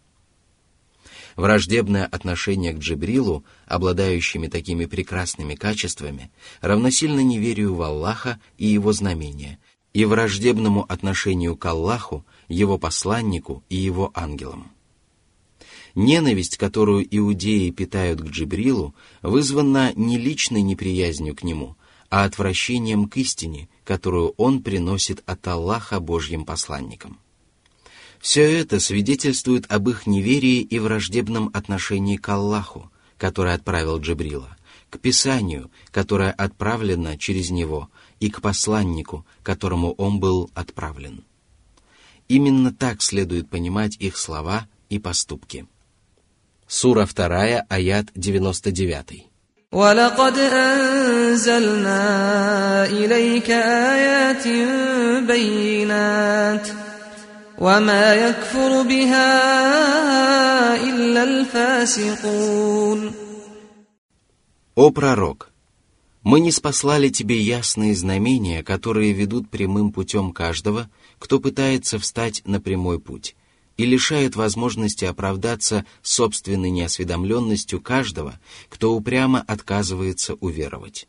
Враждебное 1.37 2.05
отношение 2.05 2.75
к 2.75 2.79
Джибрилу, 2.79 3.45
обладающими 3.67 4.49
такими 4.49 4.85
прекрасными 4.85 5.55
качествами, 5.55 6.31
равносильно 6.61 7.21
неверию 7.21 7.75
в 7.75 7.81
Аллаха 7.81 8.41
и 8.59 8.67
его 8.67 8.93
знамения, 8.93 9.59
и 9.95 10.05
враждебному 10.05 10.85
отношению 10.87 11.57
к 11.57 11.65
Аллаху, 11.65 12.27
его 12.49 12.77
посланнику 12.77 13.65
и 13.71 13.77
его 13.77 14.11
ангелам. 14.15 14.71
Ненависть, 15.95 16.59
которую 16.59 17.07
иудеи 17.11 17.71
питают 17.71 18.21
к 18.21 18.27
Джибрилу, 18.27 18.95
вызвана 19.23 19.95
не 19.95 20.19
личной 20.19 20.61
неприязнью 20.61 21.35
к 21.35 21.43
нему, 21.43 21.76
а 22.11 22.25
отвращением 22.25 23.09
к 23.09 23.17
истине, 23.17 23.69
которую 23.85 24.35
он 24.37 24.63
приносит 24.63 25.23
от 25.27 25.47
Аллаха 25.47 26.01
Божьим 26.01 26.45
посланникам. 26.45 27.19
Все 28.21 28.43
это 28.43 28.81
свидетельствует 28.81 29.71
об 29.71 29.89
их 29.89 30.07
неверии 30.07 30.61
и 30.61 30.79
враждебном 30.79 31.51
отношении 31.53 32.17
к 32.17 32.29
Аллаху, 32.29 32.91
который 33.19 33.55
отправил 33.55 33.99
Джибрила, 34.01 34.57
к 34.91 34.99
Писанию, 34.99 35.71
которое 35.91 36.33
отправлено 36.33 37.19
через 37.19 37.51
него, 37.51 37.91
и 38.21 38.31
к 38.31 38.41
посланнику, 38.41 39.27
которому 39.43 39.93
он 39.93 40.21
был 40.21 40.51
отправлен. 40.55 41.25
Именно 42.29 42.73
так 42.73 43.03
следует 43.03 43.49
понимать 43.49 43.97
их 43.99 44.17
слова 44.17 44.67
и 44.89 44.99
поступки. 44.99 45.67
Сура 46.67 47.07
2, 47.07 47.67
аят 47.69 48.09
99. 48.17 49.27
ولقد 49.76 50.38
أنزلنا 50.38 52.02
إليك 52.86 53.50
آيات 53.50 54.48
بينات 55.28 56.68
وما 57.58 58.14
يكفر 58.14 58.82
بها 58.82 59.32
إلا 60.84 61.24
الفاسقون 61.24 63.12
О 64.76 64.90
пророк! 64.92 65.52
Мы 66.24 66.40
не 66.40 66.52
спаслали 66.52 67.10
тебе 67.10 67.40
ясные 67.42 67.96
знамения, 67.96 68.64
которые 68.64 69.12
ведут 69.14 69.50
прямым 69.50 69.92
путем 69.92 70.34
каждого, 70.34 70.90
кто 71.18 71.40
пытается 71.40 71.98
встать 71.98 72.42
на 72.46 72.62
прямой 72.62 73.00
путь, 73.00 73.36
и 73.77 73.85
лишают 73.85 74.37
возможности 74.37 75.05
оправдаться 75.05 75.85
собственной 76.03 76.71
неосведомленностью 76.71 77.81
каждого, 77.81 78.39
кто 78.69 78.95
упрямо 78.95 79.41
отказывается 79.47 80.35
уверовать. 80.35 81.07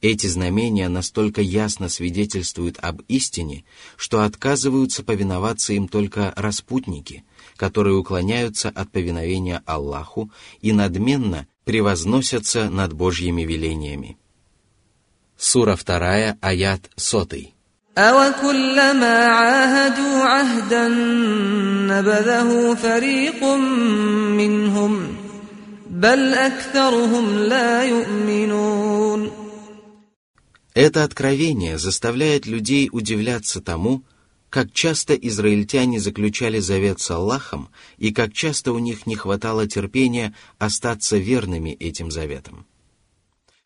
Эти 0.00 0.26
знамения 0.28 0.88
настолько 0.88 1.42
ясно 1.42 1.90
свидетельствуют 1.90 2.78
об 2.80 3.02
истине, 3.08 3.64
что 3.96 4.22
отказываются 4.22 5.02
повиноваться 5.02 5.74
им 5.74 5.88
только 5.88 6.32
распутники, 6.36 7.22
которые 7.56 7.96
уклоняются 7.96 8.70
от 8.70 8.90
повиновения 8.90 9.62
Аллаху 9.66 10.30
и 10.62 10.72
надменно 10.72 11.46
превозносятся 11.64 12.70
над 12.70 12.94
Божьими 12.94 13.42
велениями. 13.42 14.16
Сура 15.36 15.76
2, 15.76 16.38
аят 16.40 16.90
100. 16.96 17.52
أَوَكُلَّمَا 17.99 19.25
عَاهَدُوا 19.25 20.23
عَهْدًا 20.23 20.87
نَبَذَهُ 21.87 22.75
فَرِيقٌ 22.75 23.43
مِّنْهُمْ 24.35 25.17
بَلْ 25.89 26.33
أَكْثَرُهُمْ 26.33 27.37
لَا 27.37 27.83
يُؤْمِنُونَ 27.83 29.31
Это 30.73 31.05
откровение 31.05 31.77
заставляет 31.77 32.45
людей 32.45 32.89
удивляться 32.91 33.61
тому, 33.61 34.03
как 34.49 34.73
часто 34.73 35.13
израильтяне 35.15 36.01
заключали 36.01 36.59
завет 36.59 36.99
с 36.99 37.11
Аллахом 37.11 37.69
и 37.97 38.11
как 38.11 38.33
часто 38.33 38.73
у 38.73 38.79
них 38.79 39.05
не 39.05 39.15
хватало 39.15 39.67
терпения 39.67 40.35
остаться 40.59 41.17
верными 41.17 41.69
этим 41.71 42.11
заветам. 42.11 42.65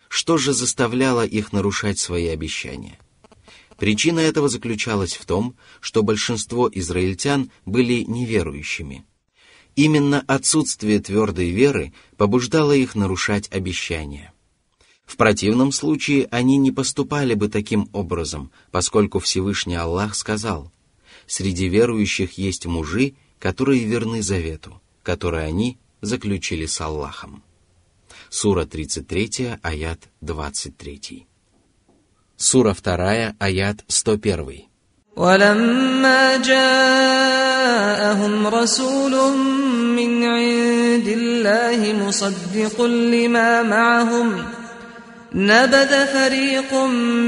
Что 0.08 0.38
же 0.38 0.54
заставляло 0.54 1.26
их 1.26 1.52
нарушать 1.52 1.98
свои 1.98 2.28
обещания? 2.28 3.00
Причина 3.77 4.21
этого 4.21 4.49
заключалась 4.49 5.15
в 5.15 5.25
том, 5.27 5.57
что 5.81 6.03
большинство 6.03 6.71
израильтян 6.73 7.51
были 7.67 8.03
неверующими. 8.03 9.05
Именно 9.75 10.25
отсутствие 10.27 11.01
твердой 11.01 11.51
веры 11.51 11.93
побуждало 12.17 12.73
их 12.73 12.95
нарушать 12.95 13.51
обещания. 13.51 14.33
В 15.05 15.17
противном 15.17 15.73
случае 15.73 16.29
они 16.31 16.57
не 16.57 16.71
поступали 16.71 17.35
бы 17.35 17.49
таким 17.49 17.89
образом, 17.93 18.51
поскольку 18.71 19.19
Всевышний 19.19 19.75
Аллах 19.75 20.15
сказал, 20.15 20.73
«Среди 21.27 21.69
верующих 21.69 22.39
есть 22.39 22.67
мужи, 22.67 23.15
которые 23.39 23.85
верны 23.85 24.23
завету, 24.23 24.81
который 25.03 25.45
они 25.45 25.79
заключили 26.01 26.67
с 26.67 26.81
Аллахом». 26.81 27.43
Сура 28.31 28.65
33, 28.65 29.59
аят 29.63 30.09
23. 30.21 31.27
Сура 32.38 32.74
2, 32.74 33.36
аят 33.40 33.84
101. 33.90 34.70
ولما 35.20 36.38
جاءهم 36.38 37.68
رسول 38.48 39.38
من 39.96 40.24
عند 40.24 41.08
الله 41.08 41.94
مصدق 42.08 42.82
لما 42.86 43.64
معهم 43.64 44.44
نبذ 45.36 46.06
فريق 46.06 46.74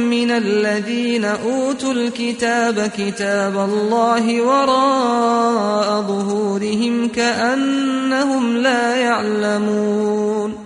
من 0.10 0.32
الذين 0.32 1.26
اوتوا 1.26 1.94
الكتاب 1.94 2.92
كتاب 2.98 3.58
الله 3.58 4.42
وراء 4.42 6.02
ظهورهم 6.02 7.08
كانهم 7.08 8.58
لا 8.58 8.96
يعلمون 8.96 10.65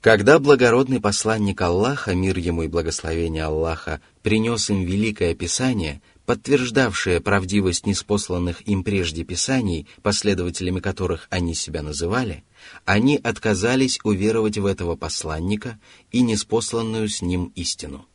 Когда 0.00 0.38
благородный 0.38 0.98
посланник 0.98 1.60
Аллаха, 1.60 2.14
мир 2.14 2.38
ему 2.38 2.62
и 2.62 2.68
благословение 2.68 3.44
Аллаха, 3.44 4.00
принес 4.22 4.70
им 4.70 4.82
великое 4.82 5.34
Писание, 5.34 6.00
подтверждавшее 6.24 7.20
правдивость 7.20 7.84
неспосланных 7.84 8.66
им 8.66 8.82
прежде 8.82 9.24
Писаний, 9.24 9.86
последователями 10.00 10.80
которых 10.80 11.26
они 11.28 11.54
себя 11.54 11.82
называли, 11.82 12.44
они 12.86 13.16
отказались 13.22 13.98
уверовать 14.02 14.56
в 14.56 14.64
этого 14.64 14.96
посланника 14.96 15.78
и 16.12 16.22
неспосланную 16.22 17.10
с 17.10 17.20
ним 17.20 17.52
истину. 17.54 18.06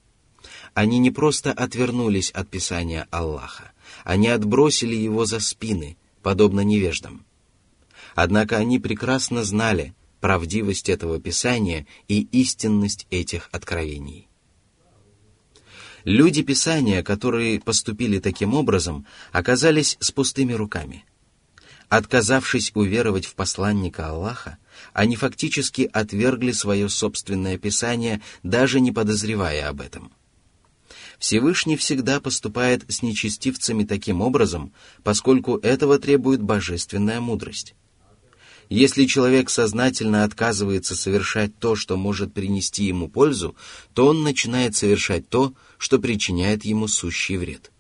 Они 0.74 0.98
не 0.98 1.12
просто 1.12 1.52
отвернулись 1.52 2.32
от 2.32 2.50
Писания 2.50 3.08
Аллаха, 3.12 3.74
они 4.04 4.28
отбросили 4.30 4.96
его 4.96 5.26
за 5.26 5.40
спины, 5.40 5.98
подобно 6.24 6.62
невеждам. 6.62 7.24
Однако 8.16 8.58
они 8.58 8.80
прекрасно 8.80 9.44
знали– 9.44 9.94
правдивость 10.26 10.90
этого 10.90 11.20
Писания 11.20 11.86
и 12.08 12.22
истинность 12.32 13.06
этих 13.12 13.48
откровений. 13.52 14.28
Люди 16.04 16.42
Писания, 16.42 17.04
которые 17.04 17.60
поступили 17.60 18.18
таким 18.18 18.56
образом, 18.56 19.06
оказались 19.32 19.98
с 20.00 20.10
пустыми 20.10 20.54
руками. 20.54 21.06
Отказавшись 21.90 22.72
уверовать 22.74 23.28
в 23.28 23.36
посланника 23.36 24.10
Аллаха, 24.10 24.58
они 24.94 25.16
фактически 25.16 25.88
отвергли 25.94 26.54
свое 26.54 26.90
собственное 26.90 27.60
Писание, 27.60 28.20
даже 28.42 28.80
не 28.80 28.92
подозревая 28.92 29.70
об 29.70 29.80
этом. 29.80 30.12
Всевышний 31.20 31.78
всегда 31.78 32.20
поступает 32.20 32.84
с 32.88 33.04
нечестивцами 33.04 33.84
таким 33.84 34.22
образом, 34.22 34.74
поскольку 35.04 35.58
этого 35.58 36.00
требует 36.00 36.42
божественная 36.42 37.22
мудрость. 37.22 37.76
Если 38.70 39.06
человек 39.06 39.50
сознательно 39.50 40.24
отказывается 40.24 40.96
совершать 40.96 41.58
то, 41.60 41.76
что 41.76 41.98
может 41.98 42.34
принести 42.34 42.86
ему 42.86 43.08
пользу, 43.08 43.56
то 43.94 44.08
он 44.08 44.24
начинает 44.24 44.76
совершать 44.76 45.30
то, 45.30 45.54
что 45.78 46.00
причиняет 46.00 46.66
ему 46.66 46.88
сущий 46.88 47.38
вред. 47.38 47.72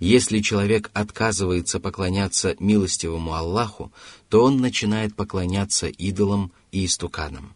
Если 0.00 0.40
человек 0.40 0.90
отказывается 0.94 1.78
поклоняться 1.78 2.56
милостивому 2.58 3.34
Аллаху, 3.34 3.92
то 4.28 4.42
он 4.42 4.56
начинает 4.56 5.14
поклоняться 5.14 5.86
идолам 5.86 6.50
и 6.72 6.84
истуканам. 6.84 7.54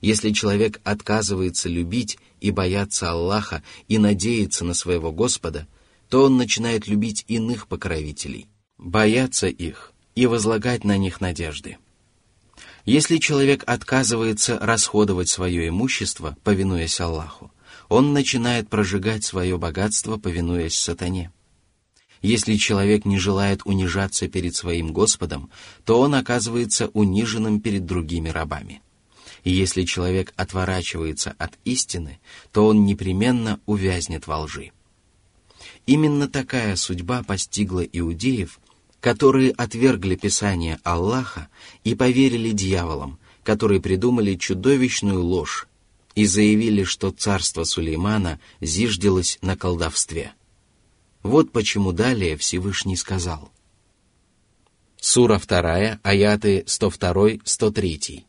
Если 0.00 0.30
человек 0.30 0.80
отказывается 0.84 1.68
любить 1.68 2.18
и 2.40 2.52
бояться 2.52 3.10
Аллаха 3.10 3.64
и 3.88 3.98
надеяться 3.98 4.64
на 4.64 4.74
своего 4.74 5.10
Господа, 5.10 5.66
то 6.08 6.22
он 6.22 6.36
начинает 6.36 6.86
любить 6.86 7.24
иных 7.26 7.66
покровителей– 7.66 8.46
бояться 8.78 9.48
их 9.48 9.92
и 10.16 10.26
возлагать 10.26 10.82
на 10.82 10.96
них 10.96 11.20
надежды. 11.20 11.78
Если 12.84 13.18
человек 13.18 13.62
отказывается 13.66 14.58
расходовать 14.58 15.28
свое 15.28 15.68
имущество, 15.68 16.36
повинуясь 16.42 17.00
Аллаху, 17.00 17.52
он 17.88 18.12
начинает 18.12 18.68
прожигать 18.68 19.24
свое 19.24 19.58
богатство, 19.58 20.16
повинуясь 20.16 20.76
сатане. 20.76 21.30
Если 22.22 22.56
человек 22.56 23.04
не 23.04 23.18
желает 23.18 23.60
унижаться 23.64 24.26
перед 24.26 24.56
своим 24.56 24.92
Господом, 24.92 25.50
то 25.84 26.00
он 26.00 26.14
оказывается 26.14 26.88
униженным 26.88 27.60
перед 27.60 27.84
другими 27.84 28.30
рабами. 28.30 28.82
И 29.44 29.50
если 29.50 29.84
человек 29.84 30.32
отворачивается 30.36 31.34
от 31.38 31.52
истины, 31.64 32.18
то 32.52 32.66
он 32.66 32.84
непременно 32.84 33.60
увязнет 33.66 34.26
во 34.26 34.40
лжи. 34.40 34.72
Именно 35.86 36.26
такая 36.26 36.74
судьба 36.74 37.22
постигла 37.22 37.82
иудеев, 37.82 38.58
которые 39.05 39.51
отвергли 39.51 40.15
Писание 40.15 40.79
Аллаха 40.83 41.49
и 41.83 41.95
поверили 41.95 42.51
дьяволам, 42.51 43.19
которые 43.43 43.81
придумали 43.81 44.35
чудовищную 44.35 45.21
ложь 45.23 45.67
и 46.15 46.25
заявили, 46.25 46.83
что 46.83 47.11
царство 47.11 47.63
Сулеймана 47.63 48.39
зиждилось 48.59 49.39
на 49.41 49.57
колдовстве. 49.57 50.33
Вот 51.23 51.51
почему 51.51 51.91
далее 51.91 52.37
Всевышний 52.37 52.95
сказал. 52.95 53.51
Сура 54.99 55.39
2, 55.39 55.99
аяты 56.03 56.63
102-103. 56.67 58.23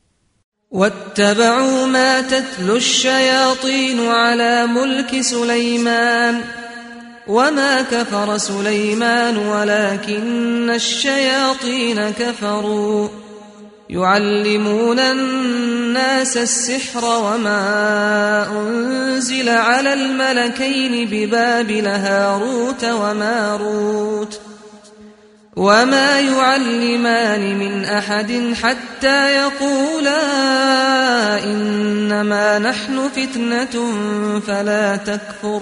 واتبعوا 0.73 1.87
ما 1.87 2.21
تتلو 2.21 2.77
الشياطين 2.77 4.01
على 4.01 4.67
ملك 4.67 5.21
سليمان 5.21 6.45
وما 7.28 7.82
كفر 7.82 8.38
سليمان 8.38 9.38
ولكن 9.38 10.70
الشياطين 10.70 12.10
كفروا 12.10 13.08
يعلمون 13.90 15.00
الناس 15.00 16.38
السحر 16.38 17.06
وما 17.06 18.48
أنزل 18.52 19.50
على 19.50 19.94
الملكين 19.94 21.08
ببابل 21.12 21.88
هاروت 21.88 22.86
وماروت 22.86 24.40
وما 25.56 26.20
يعلمان 26.20 27.60
من 27.60 27.86
أحد 27.86 28.54
حتى 28.64 29.36
يقولا 29.36 30.24
إنما 31.44 32.60
نحن 32.60 33.10
فتنة 33.10 33.94
فلا 34.48 34.96
تكفر 34.96 35.62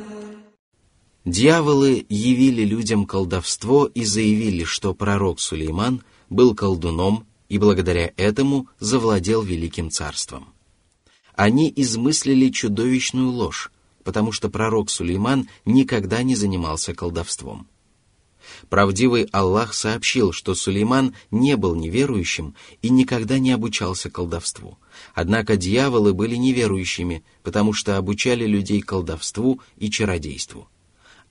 Дьяволы 1.25 2.05
явили 2.09 2.63
людям 2.63 3.05
колдовство 3.05 3.85
и 3.85 4.03
заявили, 4.03 4.63
что 4.63 4.95
пророк 4.95 5.39
Сулейман 5.39 6.01
был 6.31 6.55
колдуном 6.55 7.27
и 7.47 7.59
благодаря 7.59 8.11
этому 8.17 8.67
завладел 8.79 9.43
великим 9.43 9.91
царством. 9.91 10.47
Они 11.35 11.71
измыслили 11.75 12.49
чудовищную 12.49 13.29
ложь, 13.29 13.71
потому 14.03 14.31
что 14.31 14.49
пророк 14.49 14.89
Сулейман 14.89 15.47
никогда 15.63 16.23
не 16.23 16.35
занимался 16.35 16.95
колдовством. 16.95 17.67
Правдивый 18.69 19.25
Аллах 19.31 19.75
сообщил, 19.75 20.31
что 20.31 20.55
Сулейман 20.55 21.13
не 21.29 21.55
был 21.55 21.75
неверующим 21.75 22.55
и 22.81 22.89
никогда 22.89 23.37
не 23.37 23.51
обучался 23.51 24.09
колдовству. 24.09 24.79
Однако 25.13 25.55
дьяволы 25.55 26.13
были 26.15 26.35
неверующими, 26.35 27.23
потому 27.43 27.73
что 27.73 27.97
обучали 27.97 28.47
людей 28.47 28.81
колдовству 28.81 29.61
и 29.77 29.91
чародейству. 29.91 30.67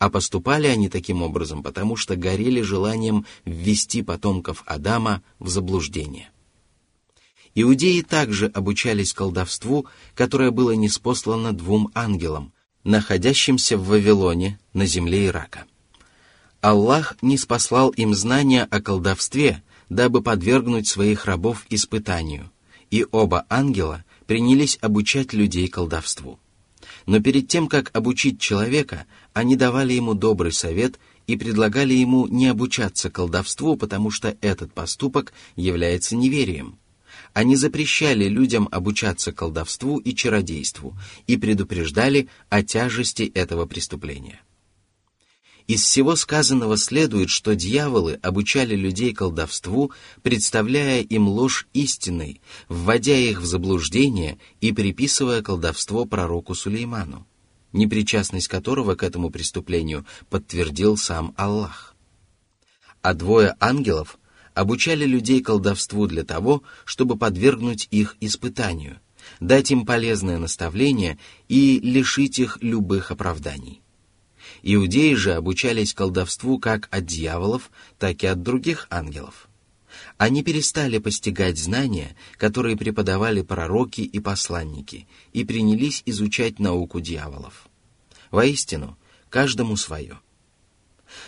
А 0.00 0.08
поступали 0.08 0.66
они 0.66 0.88
таким 0.88 1.22
образом, 1.22 1.62
потому 1.62 1.94
что 1.94 2.16
горели 2.16 2.62
желанием 2.62 3.26
ввести 3.44 4.02
потомков 4.02 4.64
Адама 4.64 5.22
в 5.38 5.48
заблуждение. 5.50 6.30
Иудеи 7.54 8.00
также 8.00 8.46
обучались 8.46 9.12
колдовству, 9.12 9.86
которое 10.14 10.52
было 10.52 10.70
неспослано 10.70 11.52
двум 11.52 11.90
ангелам, 11.94 12.54
находящимся 12.82 13.76
в 13.76 13.88
Вавилоне, 13.88 14.58
на 14.72 14.86
земле 14.86 15.26
Ирака. 15.26 15.66
Аллах 16.62 17.16
не 17.20 17.36
спаслал 17.36 17.90
им 17.90 18.14
знания 18.14 18.66
о 18.70 18.80
колдовстве, 18.80 19.62
дабы 19.90 20.22
подвергнуть 20.22 20.88
своих 20.88 21.26
рабов 21.26 21.66
испытанию, 21.68 22.50
и 22.90 23.04
оба 23.10 23.44
ангела 23.50 24.02
принялись 24.26 24.78
обучать 24.80 25.34
людей 25.34 25.68
колдовству. 25.68 26.38
Но 27.06 27.20
перед 27.20 27.48
тем, 27.48 27.68
как 27.68 27.90
обучить 27.94 28.40
человека, 28.40 29.06
они 29.33 29.57
давали 29.57 29.93
ему 29.93 30.14
добрый 30.14 30.53
совет 30.53 30.99
и 31.27 31.37
предлагали 31.37 31.95
ему 31.95 32.27
не 32.27 32.49
обучаться 32.49 33.11
колдовству, 33.11 33.77
потому 33.77 34.11
что 34.11 34.37
этот 34.40 34.73
поступок 34.73 35.33
является 35.57 36.16
неверием. 36.16 36.79
Они 37.33 37.55
запрещали 37.55 38.27
людям 38.27 38.69
обучаться 38.73 39.33
колдовству 39.33 39.99
и 39.99 40.14
чародейству 40.14 40.97
и 41.27 41.37
предупреждали 41.37 42.29
о 42.49 42.62
тяжести 42.62 43.23
этого 43.23 43.66
преступления. 43.66 44.40
Из 45.69 45.85
всего 45.85 46.16
сказанного 46.16 46.77
следует, 46.77 47.31
что 47.31 47.55
дьяволы 47.55 48.19
обучали 48.23 48.75
людей 48.75 49.14
колдовству, 49.14 49.93
представляя 50.23 51.01
им 51.03 51.29
ложь 51.29 51.69
истинной, 51.73 52.40
вводя 52.69 53.16
их 53.16 53.40
в 53.40 53.45
заблуждение 53.45 54.38
и 54.61 54.73
приписывая 54.73 55.43
колдовство 55.43 56.07
пророку 56.07 56.57
Сулейману, 56.57 57.25
непричастность 57.72 58.48
которого 58.48 58.94
к 58.94 59.02
этому 59.02 59.30
преступлению 59.30 60.06
подтвердил 60.28 60.96
сам 60.96 61.35
Аллах. 61.37 61.94
А 63.02 63.14
двое 63.14 63.54
ангелов 63.61 64.18
обучали 64.54 65.04
людей 65.04 65.42
колдовству 65.42 66.06
для 66.06 66.24
того, 66.24 66.62
чтобы 66.85 67.16
подвергнуть 67.16 67.88
их 67.90 68.16
испытанию, 68.20 69.00
дать 69.40 69.70
им 69.70 69.87
полезное 69.87 70.38
наставление 70.38 71.18
и 71.48 71.80
лишить 71.80 72.38
их 72.38 72.59
любых 72.61 73.11
оправданий. 73.11 73.83
Иудеи 74.62 75.14
же 75.14 75.35
обучались 75.35 75.94
колдовству 75.94 76.59
как 76.59 76.88
от 76.90 77.06
дьяволов, 77.06 77.70
так 77.98 78.22
и 78.22 78.26
от 78.26 78.42
других 78.42 78.87
ангелов. 78.90 79.49
Они 80.20 80.42
перестали 80.42 80.98
постигать 80.98 81.56
знания, 81.56 82.14
которые 82.37 82.76
преподавали 82.76 83.40
пророки 83.40 84.02
и 84.02 84.20
посланники, 84.20 85.09
и 85.33 85.46
принялись 85.46 86.02
изучать 86.04 86.59
науку 86.59 87.00
дьяволов. 87.00 87.70
Воистину, 88.30 88.98
каждому 89.30 89.78
свое. 89.78 90.20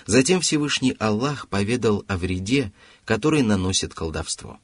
Затем 0.04 0.42
Всевышний 0.42 0.94
Аллах 0.98 1.48
поведал 1.48 2.04
о 2.06 2.18
вреде, 2.18 2.70
который 3.06 3.40
наносит 3.40 3.94
колдовство. 3.94 4.60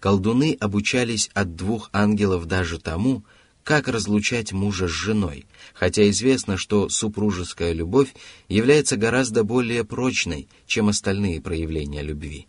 Колдуны 0.00 0.56
обучались 0.58 1.30
от 1.32 1.54
двух 1.54 1.88
ангелов 1.92 2.46
даже 2.46 2.80
тому, 2.80 3.24
как 3.62 3.86
разлучать 3.86 4.50
мужа 4.50 4.88
с 4.88 4.90
женой, 4.90 5.46
хотя 5.72 6.10
известно, 6.10 6.56
что 6.56 6.88
супружеская 6.88 7.74
любовь 7.74 8.12
является 8.48 8.96
гораздо 8.96 9.44
более 9.44 9.84
прочной, 9.84 10.48
чем 10.66 10.88
остальные 10.88 11.40
проявления 11.40 12.02
любви. 12.02 12.48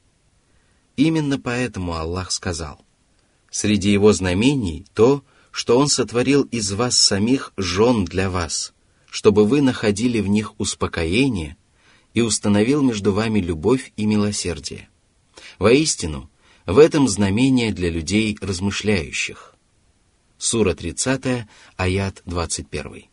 Именно 1.02 1.40
поэтому 1.40 1.96
Аллах 1.96 2.32
сказал, 2.32 2.80
«Среди 3.50 3.92
его 3.92 4.14
знамений 4.14 4.86
то, 4.94 5.24
что 5.50 5.80
Он 5.80 5.88
сотворил 5.88 6.44
из 6.44 6.72
вас 6.74 6.96
самих 6.96 7.54
жен 7.58 8.06
для 8.06 8.30
вас, 8.30 8.72
чтобы 9.10 9.48
вы 9.48 9.62
находили 9.62 10.20
в 10.20 10.28
них 10.28 10.54
успокоение 10.60 11.58
и 12.14 12.22
установил 12.22 12.84
между 12.84 13.14
вами 13.14 13.40
любовь 13.40 13.92
и 13.98 14.06
милосердие. 14.06 14.90
Воистину, 15.58 16.30
в 16.68 16.78
этом 16.78 17.08
знамение 17.08 17.74
для 17.74 17.90
людей 17.90 18.38
размышляющих». 18.40 19.56
Сура 20.38 20.76
30, 20.76 21.48
аят 21.78 22.22
21. 22.28 23.11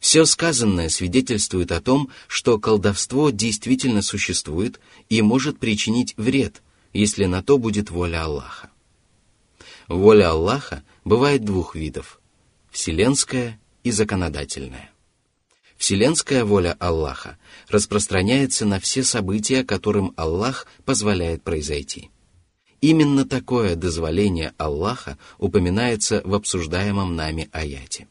Все 0.00 0.24
сказанное 0.24 0.88
свидетельствует 0.88 1.70
о 1.70 1.82
том, 1.82 2.08
что 2.26 2.58
колдовство 2.58 3.28
действительно 3.28 4.00
существует 4.00 4.80
и 5.10 5.20
может 5.20 5.58
причинить 5.58 6.14
вред, 6.16 6.62
если 6.94 7.26
на 7.26 7.42
то 7.42 7.58
будет 7.58 7.90
воля 7.90 8.24
Аллаха. 8.24 8.70
Воля 9.88 10.30
Аллаха 10.30 10.82
бывает 11.04 11.44
двух 11.44 11.76
видов– 11.76 12.18
вселенская 12.70 13.60
и 13.84 13.90
законодательная. 13.90 14.90
Вселенская 15.76 16.44
воля 16.44 16.76
Аллаха 16.80 17.38
распространяется 17.68 18.64
на 18.64 18.80
все 18.80 19.04
события, 19.04 19.64
которым 19.64 20.14
Аллах 20.16 20.66
позволяет 20.84 21.42
произойти. 21.42 22.10
Именно 22.80 23.26
такое 23.26 23.76
дозволение 23.76 24.54
Аллаха 24.56 25.18
упоминается 25.38 26.22
в 26.24 26.34
обсуждаемом 26.34 27.16
нами 27.16 27.50
аяте. 27.52 28.08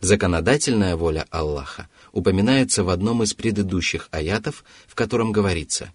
Законодательная 0.00 0.96
воля 0.96 1.26
Аллаха 1.30 1.88
упоминается 2.12 2.84
в 2.84 2.88
одном 2.88 3.22
из 3.22 3.34
предыдущих 3.34 4.08
аятов, 4.12 4.64
в 4.86 4.94
котором 4.94 5.32
говорится 5.32 5.92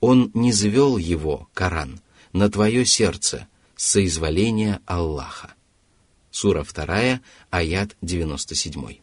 «Он 0.00 0.30
не 0.34 0.52
звел 0.52 0.98
его, 0.98 1.48
Коран, 1.54 2.00
на 2.32 2.50
твое 2.50 2.84
сердце, 2.84 3.48
соизволение 3.74 4.80
Аллаха». 4.84 5.54
Сура 6.30 6.62
2, 6.62 7.20
аят 7.50 7.96
97. 8.02 8.98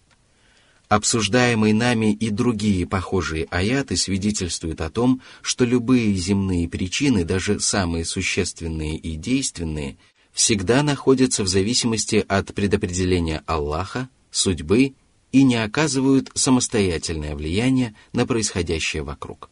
Обсуждаемые 0.87 1.73
нами 1.73 2.13
и 2.13 2.29
другие 2.29 2.85
похожие 2.85 3.47
аяты 3.49 3.97
свидетельствуют 3.97 4.81
о 4.81 4.91
том, 4.91 5.21
что 5.41 5.65
любые 5.65 6.13
земные 6.13 6.69
причины, 6.69 7.25
даже 7.25 7.59
самые 7.59 8.05
существенные 8.05 8.95
и 8.95 9.15
действенные, 9.15 9.97
всегда 10.31 10.83
находятся 10.83 11.43
в 11.43 11.47
зависимости 11.47 12.23
от 12.27 12.53
предопределения 12.53 13.41
Аллаха, 13.47 14.07
судьбы 14.35 14.95
и 15.31 15.43
не 15.43 15.55
оказывают 15.55 16.29
самостоятельное 16.35 17.35
влияние 17.35 17.95
на 18.13 18.25
происходящее 18.27 19.03
вокруг. 19.03 19.49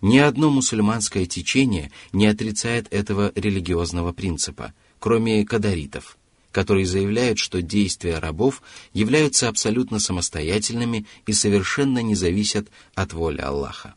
Ни 0.00 0.18
одно 0.18 0.50
мусульманское 0.50 1.26
течение 1.26 1.92
не 2.12 2.26
отрицает 2.26 2.92
этого 2.92 3.32
религиозного 3.34 4.12
принципа, 4.12 4.72
кроме 4.98 5.44
кадаритов– 5.44 6.16
которые 6.52 6.84
заявляют, 6.84 7.38
что 7.38 7.62
действия 7.62 8.18
рабов 8.18 8.62
являются 8.92 9.48
абсолютно 9.48 9.98
самостоятельными 9.98 11.06
и 11.26 11.32
совершенно 11.32 12.00
не 12.00 12.14
зависят 12.14 12.68
от 12.94 13.14
воли 13.14 13.40
Аллаха. 13.40 13.94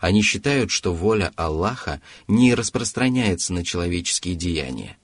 Они 0.00 0.20
считают, 0.22 0.72
что 0.72 0.92
воля 0.92 1.32
Аллаха 1.36 2.00
не 2.26 2.54
распространяется 2.54 3.52
на 3.52 3.64
человеческие 3.64 4.34
деяния. 4.34 4.96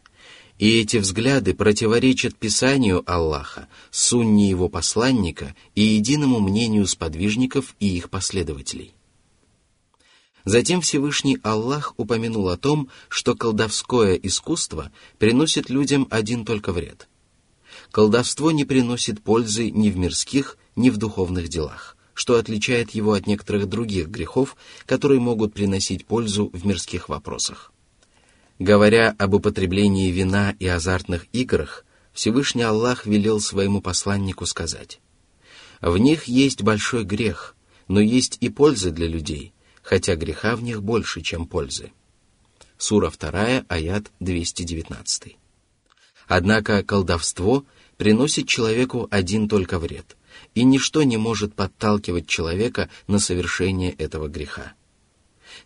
И 0.58 0.80
эти 0.80 0.96
взгляды 0.96 1.54
противоречат 1.54 2.34
Писанию 2.34 3.02
Аллаха, 3.06 3.68
сунне 3.90 4.48
его 4.48 4.68
посланника 4.68 5.54
и 5.74 5.82
единому 5.82 6.40
мнению 6.40 6.86
сподвижников 6.86 7.76
и 7.78 7.94
их 7.94 8.08
последователей. 8.08 8.94
Затем 10.46 10.80
Всевышний 10.80 11.38
Аллах 11.42 11.92
упомянул 11.98 12.48
о 12.48 12.56
том, 12.56 12.88
что 13.08 13.34
колдовское 13.34 14.14
искусство 14.14 14.92
приносит 15.18 15.68
людям 15.68 16.06
один 16.08 16.44
только 16.44 16.72
вред. 16.72 17.08
Колдовство 17.90 18.50
не 18.50 18.64
приносит 18.64 19.22
пользы 19.22 19.70
ни 19.70 19.90
в 19.90 19.96
мирских, 19.98 20.56
ни 20.74 20.88
в 20.88 20.96
духовных 20.96 21.48
делах, 21.48 21.96
что 22.14 22.36
отличает 22.36 22.92
его 22.92 23.12
от 23.12 23.26
некоторых 23.26 23.68
других 23.68 24.08
грехов, 24.08 24.56
которые 24.86 25.20
могут 25.20 25.52
приносить 25.52 26.06
пользу 26.06 26.48
в 26.52 26.64
мирских 26.64 27.08
вопросах. 27.08 27.72
Говоря 28.58 29.14
об 29.18 29.34
употреблении 29.34 30.10
вина 30.10 30.54
и 30.58 30.66
азартных 30.66 31.26
играх, 31.32 31.84
Всевышний 32.12 32.62
Аллах 32.62 33.04
велел 33.04 33.40
своему 33.40 33.82
посланнику 33.82 34.46
сказать, 34.46 35.00
«В 35.82 35.98
них 35.98 36.24
есть 36.24 36.62
большой 36.62 37.04
грех, 37.04 37.54
но 37.86 38.00
есть 38.00 38.38
и 38.40 38.48
польза 38.48 38.90
для 38.90 39.06
людей, 39.06 39.52
хотя 39.82 40.16
греха 40.16 40.56
в 40.56 40.62
них 40.62 40.82
больше, 40.82 41.20
чем 41.20 41.46
пользы. 41.46 41.92
Сура 42.78 43.10
2, 43.10 43.66
аят 43.68 44.10
219. 44.20 45.36
Однако 46.26 46.82
колдовство 46.82 47.66
приносит 47.98 48.48
человеку 48.48 49.06
один 49.10 49.48
только 49.48 49.78
вред, 49.78 50.16
и 50.54 50.64
ничто 50.64 51.02
не 51.02 51.18
может 51.18 51.54
подталкивать 51.54 52.26
человека 52.26 52.88
на 53.06 53.18
совершение 53.18 53.92
этого 53.92 54.28
греха. 54.28 54.72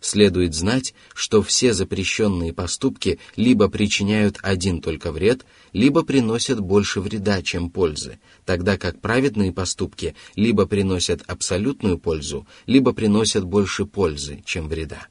Следует 0.01 0.55
знать, 0.55 0.95
что 1.13 1.43
все 1.43 1.73
запрещенные 1.73 2.53
поступки 2.53 3.19
либо 3.35 3.69
причиняют 3.69 4.39
один 4.41 4.81
только 4.81 5.11
вред, 5.11 5.45
либо 5.73 6.01
приносят 6.01 6.59
больше 6.59 7.01
вреда, 7.01 7.43
чем 7.43 7.69
пользы, 7.69 8.19
тогда 8.43 8.79
как 8.79 8.99
праведные 8.99 9.53
поступки 9.53 10.15
либо 10.35 10.65
приносят 10.65 11.21
абсолютную 11.27 11.99
пользу, 11.99 12.47
либо 12.65 12.93
приносят 12.93 13.43
больше 13.43 13.85
пользы, 13.85 14.41
чем 14.43 14.67
вреда. 14.67 15.07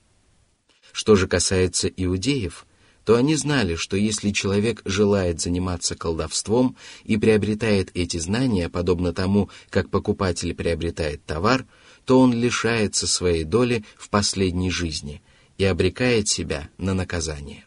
Что 0.90 1.14
же 1.14 1.28
касается 1.28 1.86
иудеев, 1.86 2.66
то 3.04 3.14
они 3.14 3.36
знали, 3.36 3.76
что 3.76 3.96
если 3.96 4.30
человек 4.30 4.82
желает 4.84 5.40
заниматься 5.40 5.94
колдовством 5.94 6.76
и 7.04 7.16
приобретает 7.16 7.90
эти 7.94 8.18
знания, 8.18 8.68
подобно 8.68 9.12
тому, 9.12 9.50
как 9.70 9.88
покупатель 9.88 10.52
приобретает 10.52 11.24
товар, 11.24 11.64
то 12.04 12.20
он 12.20 12.32
лишается 12.32 13.06
своей 13.06 13.44
доли 13.44 13.84
в 13.96 14.08
последней 14.08 14.70
жизни 14.70 15.22
и 15.58 15.64
обрекает 15.64 16.28
себя 16.28 16.68
на 16.78 16.94
наказание. 16.94 17.64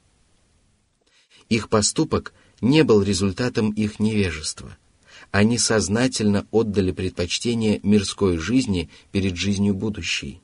Их 1.49 1.69
поступок 1.69 2.33
не 2.61 2.83
был 2.83 3.03
результатом 3.03 3.71
их 3.71 3.99
невежества. 3.99 4.77
Они 5.31 5.57
сознательно 5.57 6.47
отдали 6.51 6.91
предпочтение 6.91 7.79
мирской 7.83 8.37
жизни 8.37 8.89
перед 9.11 9.35
жизнью 9.35 9.73
будущей. 9.73 10.41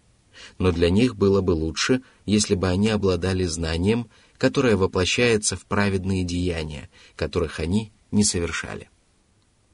Но 0.57 0.71
для 0.71 0.89
них 0.89 1.15
было 1.15 1.41
бы 1.41 1.51
лучше, 1.51 2.01
если 2.25 2.55
бы 2.55 2.67
они 2.67 2.89
обладали 2.89 3.45
знанием, 3.45 4.09
которое 4.37 4.75
воплощается 4.75 5.57
в 5.57 5.65
праведные 5.65 6.23
деяния, 6.23 6.89
которых 7.15 7.59
они 7.59 7.91
не 8.11 8.23
совершали. 8.23 8.89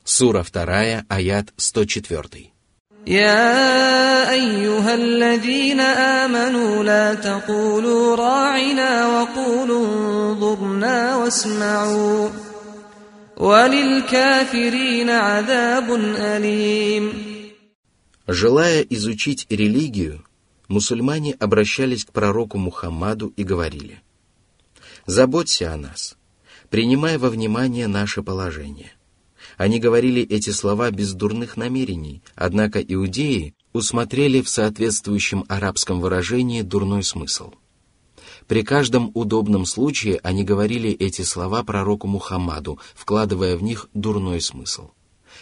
Сура 0.03 0.43
2, 0.43 1.05
аят 1.07 1.53
104. 1.57 2.54
يا 3.10 4.30
أيها 4.30 4.94
الذين 4.94 5.80
آمنوا 5.80 6.84
لا 6.84 7.14
تقولوا 7.14 8.16
راعنا 8.16 9.06
وقولوا 9.06 9.86
انظرنا 9.86 11.16
واسمعوا 11.16 12.28
وللكافرين 13.36 15.10
عذاب 15.10 15.90
أليم 16.16 17.30
Желая 18.28 18.82
изучить 18.82 19.46
религию, 19.50 20.24
мусульмане 20.68 21.34
обращались 21.34 22.04
к 22.04 22.12
пророку 22.12 22.58
Мухаммаду 22.58 23.32
и 23.36 23.42
говорили, 23.42 24.02
«Заботься 25.06 25.72
о 25.72 25.76
нас, 25.76 26.16
принимай 26.68 27.18
во 27.18 27.28
внимание 27.28 27.88
наше 27.88 28.22
положение». 28.22 28.92
они 29.57 29.79
говорили 29.79 30.21
эти 30.21 30.49
слова 30.49 30.91
без 30.91 31.13
дурных 31.13 31.57
намерений, 31.57 32.21
однако 32.35 32.81
иудеи 32.81 33.55
усмотрели 33.73 34.41
в 34.41 34.49
соответствующем 34.49 35.45
арабском 35.47 36.01
выражении 36.01 36.61
дурной 36.61 37.03
смысл. 37.03 37.53
При 38.47 38.63
каждом 38.63 39.11
удобном 39.13 39.65
случае 39.65 40.19
они 40.23 40.43
говорили 40.43 40.91
эти 40.91 41.23
слова 41.23 41.63
пророку 41.63 42.07
Мухаммаду, 42.07 42.79
вкладывая 42.93 43.57
в 43.57 43.63
них 43.63 43.89
дурной 43.93 44.39
смысл. 44.41 44.91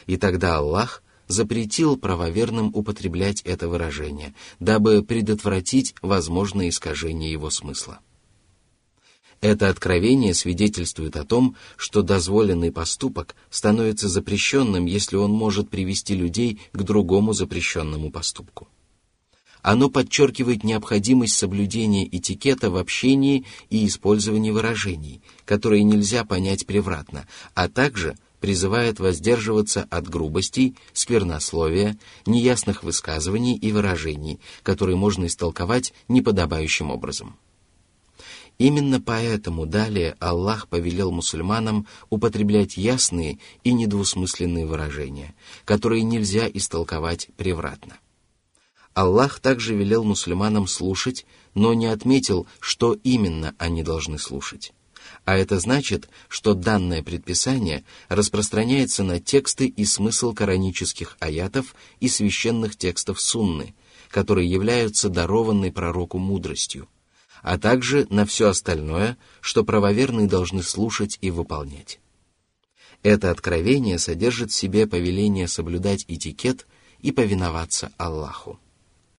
И 0.06 0.18
тогда 0.18 0.58
Аллах 0.58 1.04
запретил 1.28 1.98
правоверным 1.98 2.72
употреблять 2.74 3.42
это 3.42 3.68
выражение, 3.68 4.34
дабы 4.60 5.04
предотвратить 5.04 5.96
возможное 6.02 6.70
искажение 6.70 7.32
его 7.32 7.50
смысла. 7.50 8.00
Это 9.44 9.68
откровение 9.68 10.34
свидетельствует 10.34 11.18
о 11.18 11.26
том, 11.26 11.58
что 11.76 12.02
дозволенный 12.02 12.72
поступок 12.72 13.36
становится 13.50 14.08
запрещенным, 14.08 14.86
если 14.86 15.18
он 15.18 15.32
может 15.32 15.70
привести 15.70 16.16
людей 16.16 16.62
к 16.72 16.82
другому 16.82 17.34
запрещенному 17.34 18.10
поступку. 18.10 18.70
Оно 19.62 19.90
подчеркивает 19.90 20.64
необходимость 20.64 21.36
соблюдения 21.36 22.08
этикета 22.08 22.70
в 22.72 22.78
общении 22.78 23.44
и 23.70 23.86
использовании 23.86 24.52
выражений, 24.52 25.22
которые 25.44 25.84
нельзя 25.84 26.24
понять 26.24 26.66
превратно, 26.66 27.28
а 27.54 27.68
также 27.68 28.16
призывает 28.40 29.02
воздерживаться 29.02 29.86
от 29.90 30.08
грубостей, 30.08 30.78
сквернословия, 30.94 31.98
неясных 32.26 32.82
высказываний 32.82 33.58
и 33.58 33.74
выражений, 33.74 34.40
которые 34.64 34.96
можно 34.96 35.26
истолковать 35.26 35.94
неподобающим 36.08 36.92
образом. 36.92 37.36
Именно 38.58 39.02
поэтому 39.02 39.66
далее 39.66 40.16
Аллах 40.20 40.68
повелел 40.68 41.12
мусульманам 41.12 41.88
употреблять 42.10 42.78
ясные 42.78 43.40
и 43.64 43.74
недвусмысленные 43.74 44.66
выражения, 44.66 45.34
которые 45.66 46.04
нельзя 46.04 46.48
истолковать 46.48 47.30
превратно. 47.36 47.98
Аллах 48.94 49.40
также 49.40 49.76
велел 49.76 50.04
мусульманам 50.04 50.68
слушать, 50.68 51.26
но 51.56 51.74
не 51.74 51.88
отметил, 51.88 52.46
что 52.60 52.94
именно 53.04 53.56
они 53.58 53.82
должны 53.82 54.20
слушать. 54.20 54.72
А 55.26 55.36
это 55.36 55.60
значит, 55.60 56.10
что 56.28 56.54
данное 56.54 57.02
предписание 57.02 57.84
распространяется 58.08 59.04
на 59.04 59.20
тексты 59.20 59.68
и 59.68 59.84
смысл 59.84 60.34
коранических 60.34 61.18
аятов 61.20 61.76
и 62.00 62.08
священных 62.08 62.76
текстов 62.76 63.20
сунны, 63.20 63.74
которые 64.10 64.50
являются 64.50 65.10
дарованной 65.10 65.72
пророку 65.72 66.20
мудростью, 66.20 66.88
а 67.44 67.60
также 67.60 68.08
на 68.10 68.26
все 68.26 68.50
остальное, 68.50 69.18
что 69.42 69.64
правоверные 69.64 70.28
должны 70.28 70.64
слушать 70.64 71.20
и 71.22 71.30
выполнять. 71.30 72.00
Это 73.04 73.30
откровение 73.30 74.00
содержит 74.00 74.52
в 74.52 74.56
себе 74.56 74.88
повеление 74.88 75.50
соблюдать 75.50 76.06
этикет 76.08 76.66
и 77.02 77.12
повиноваться 77.12 77.92
Аллаху. 77.98 78.60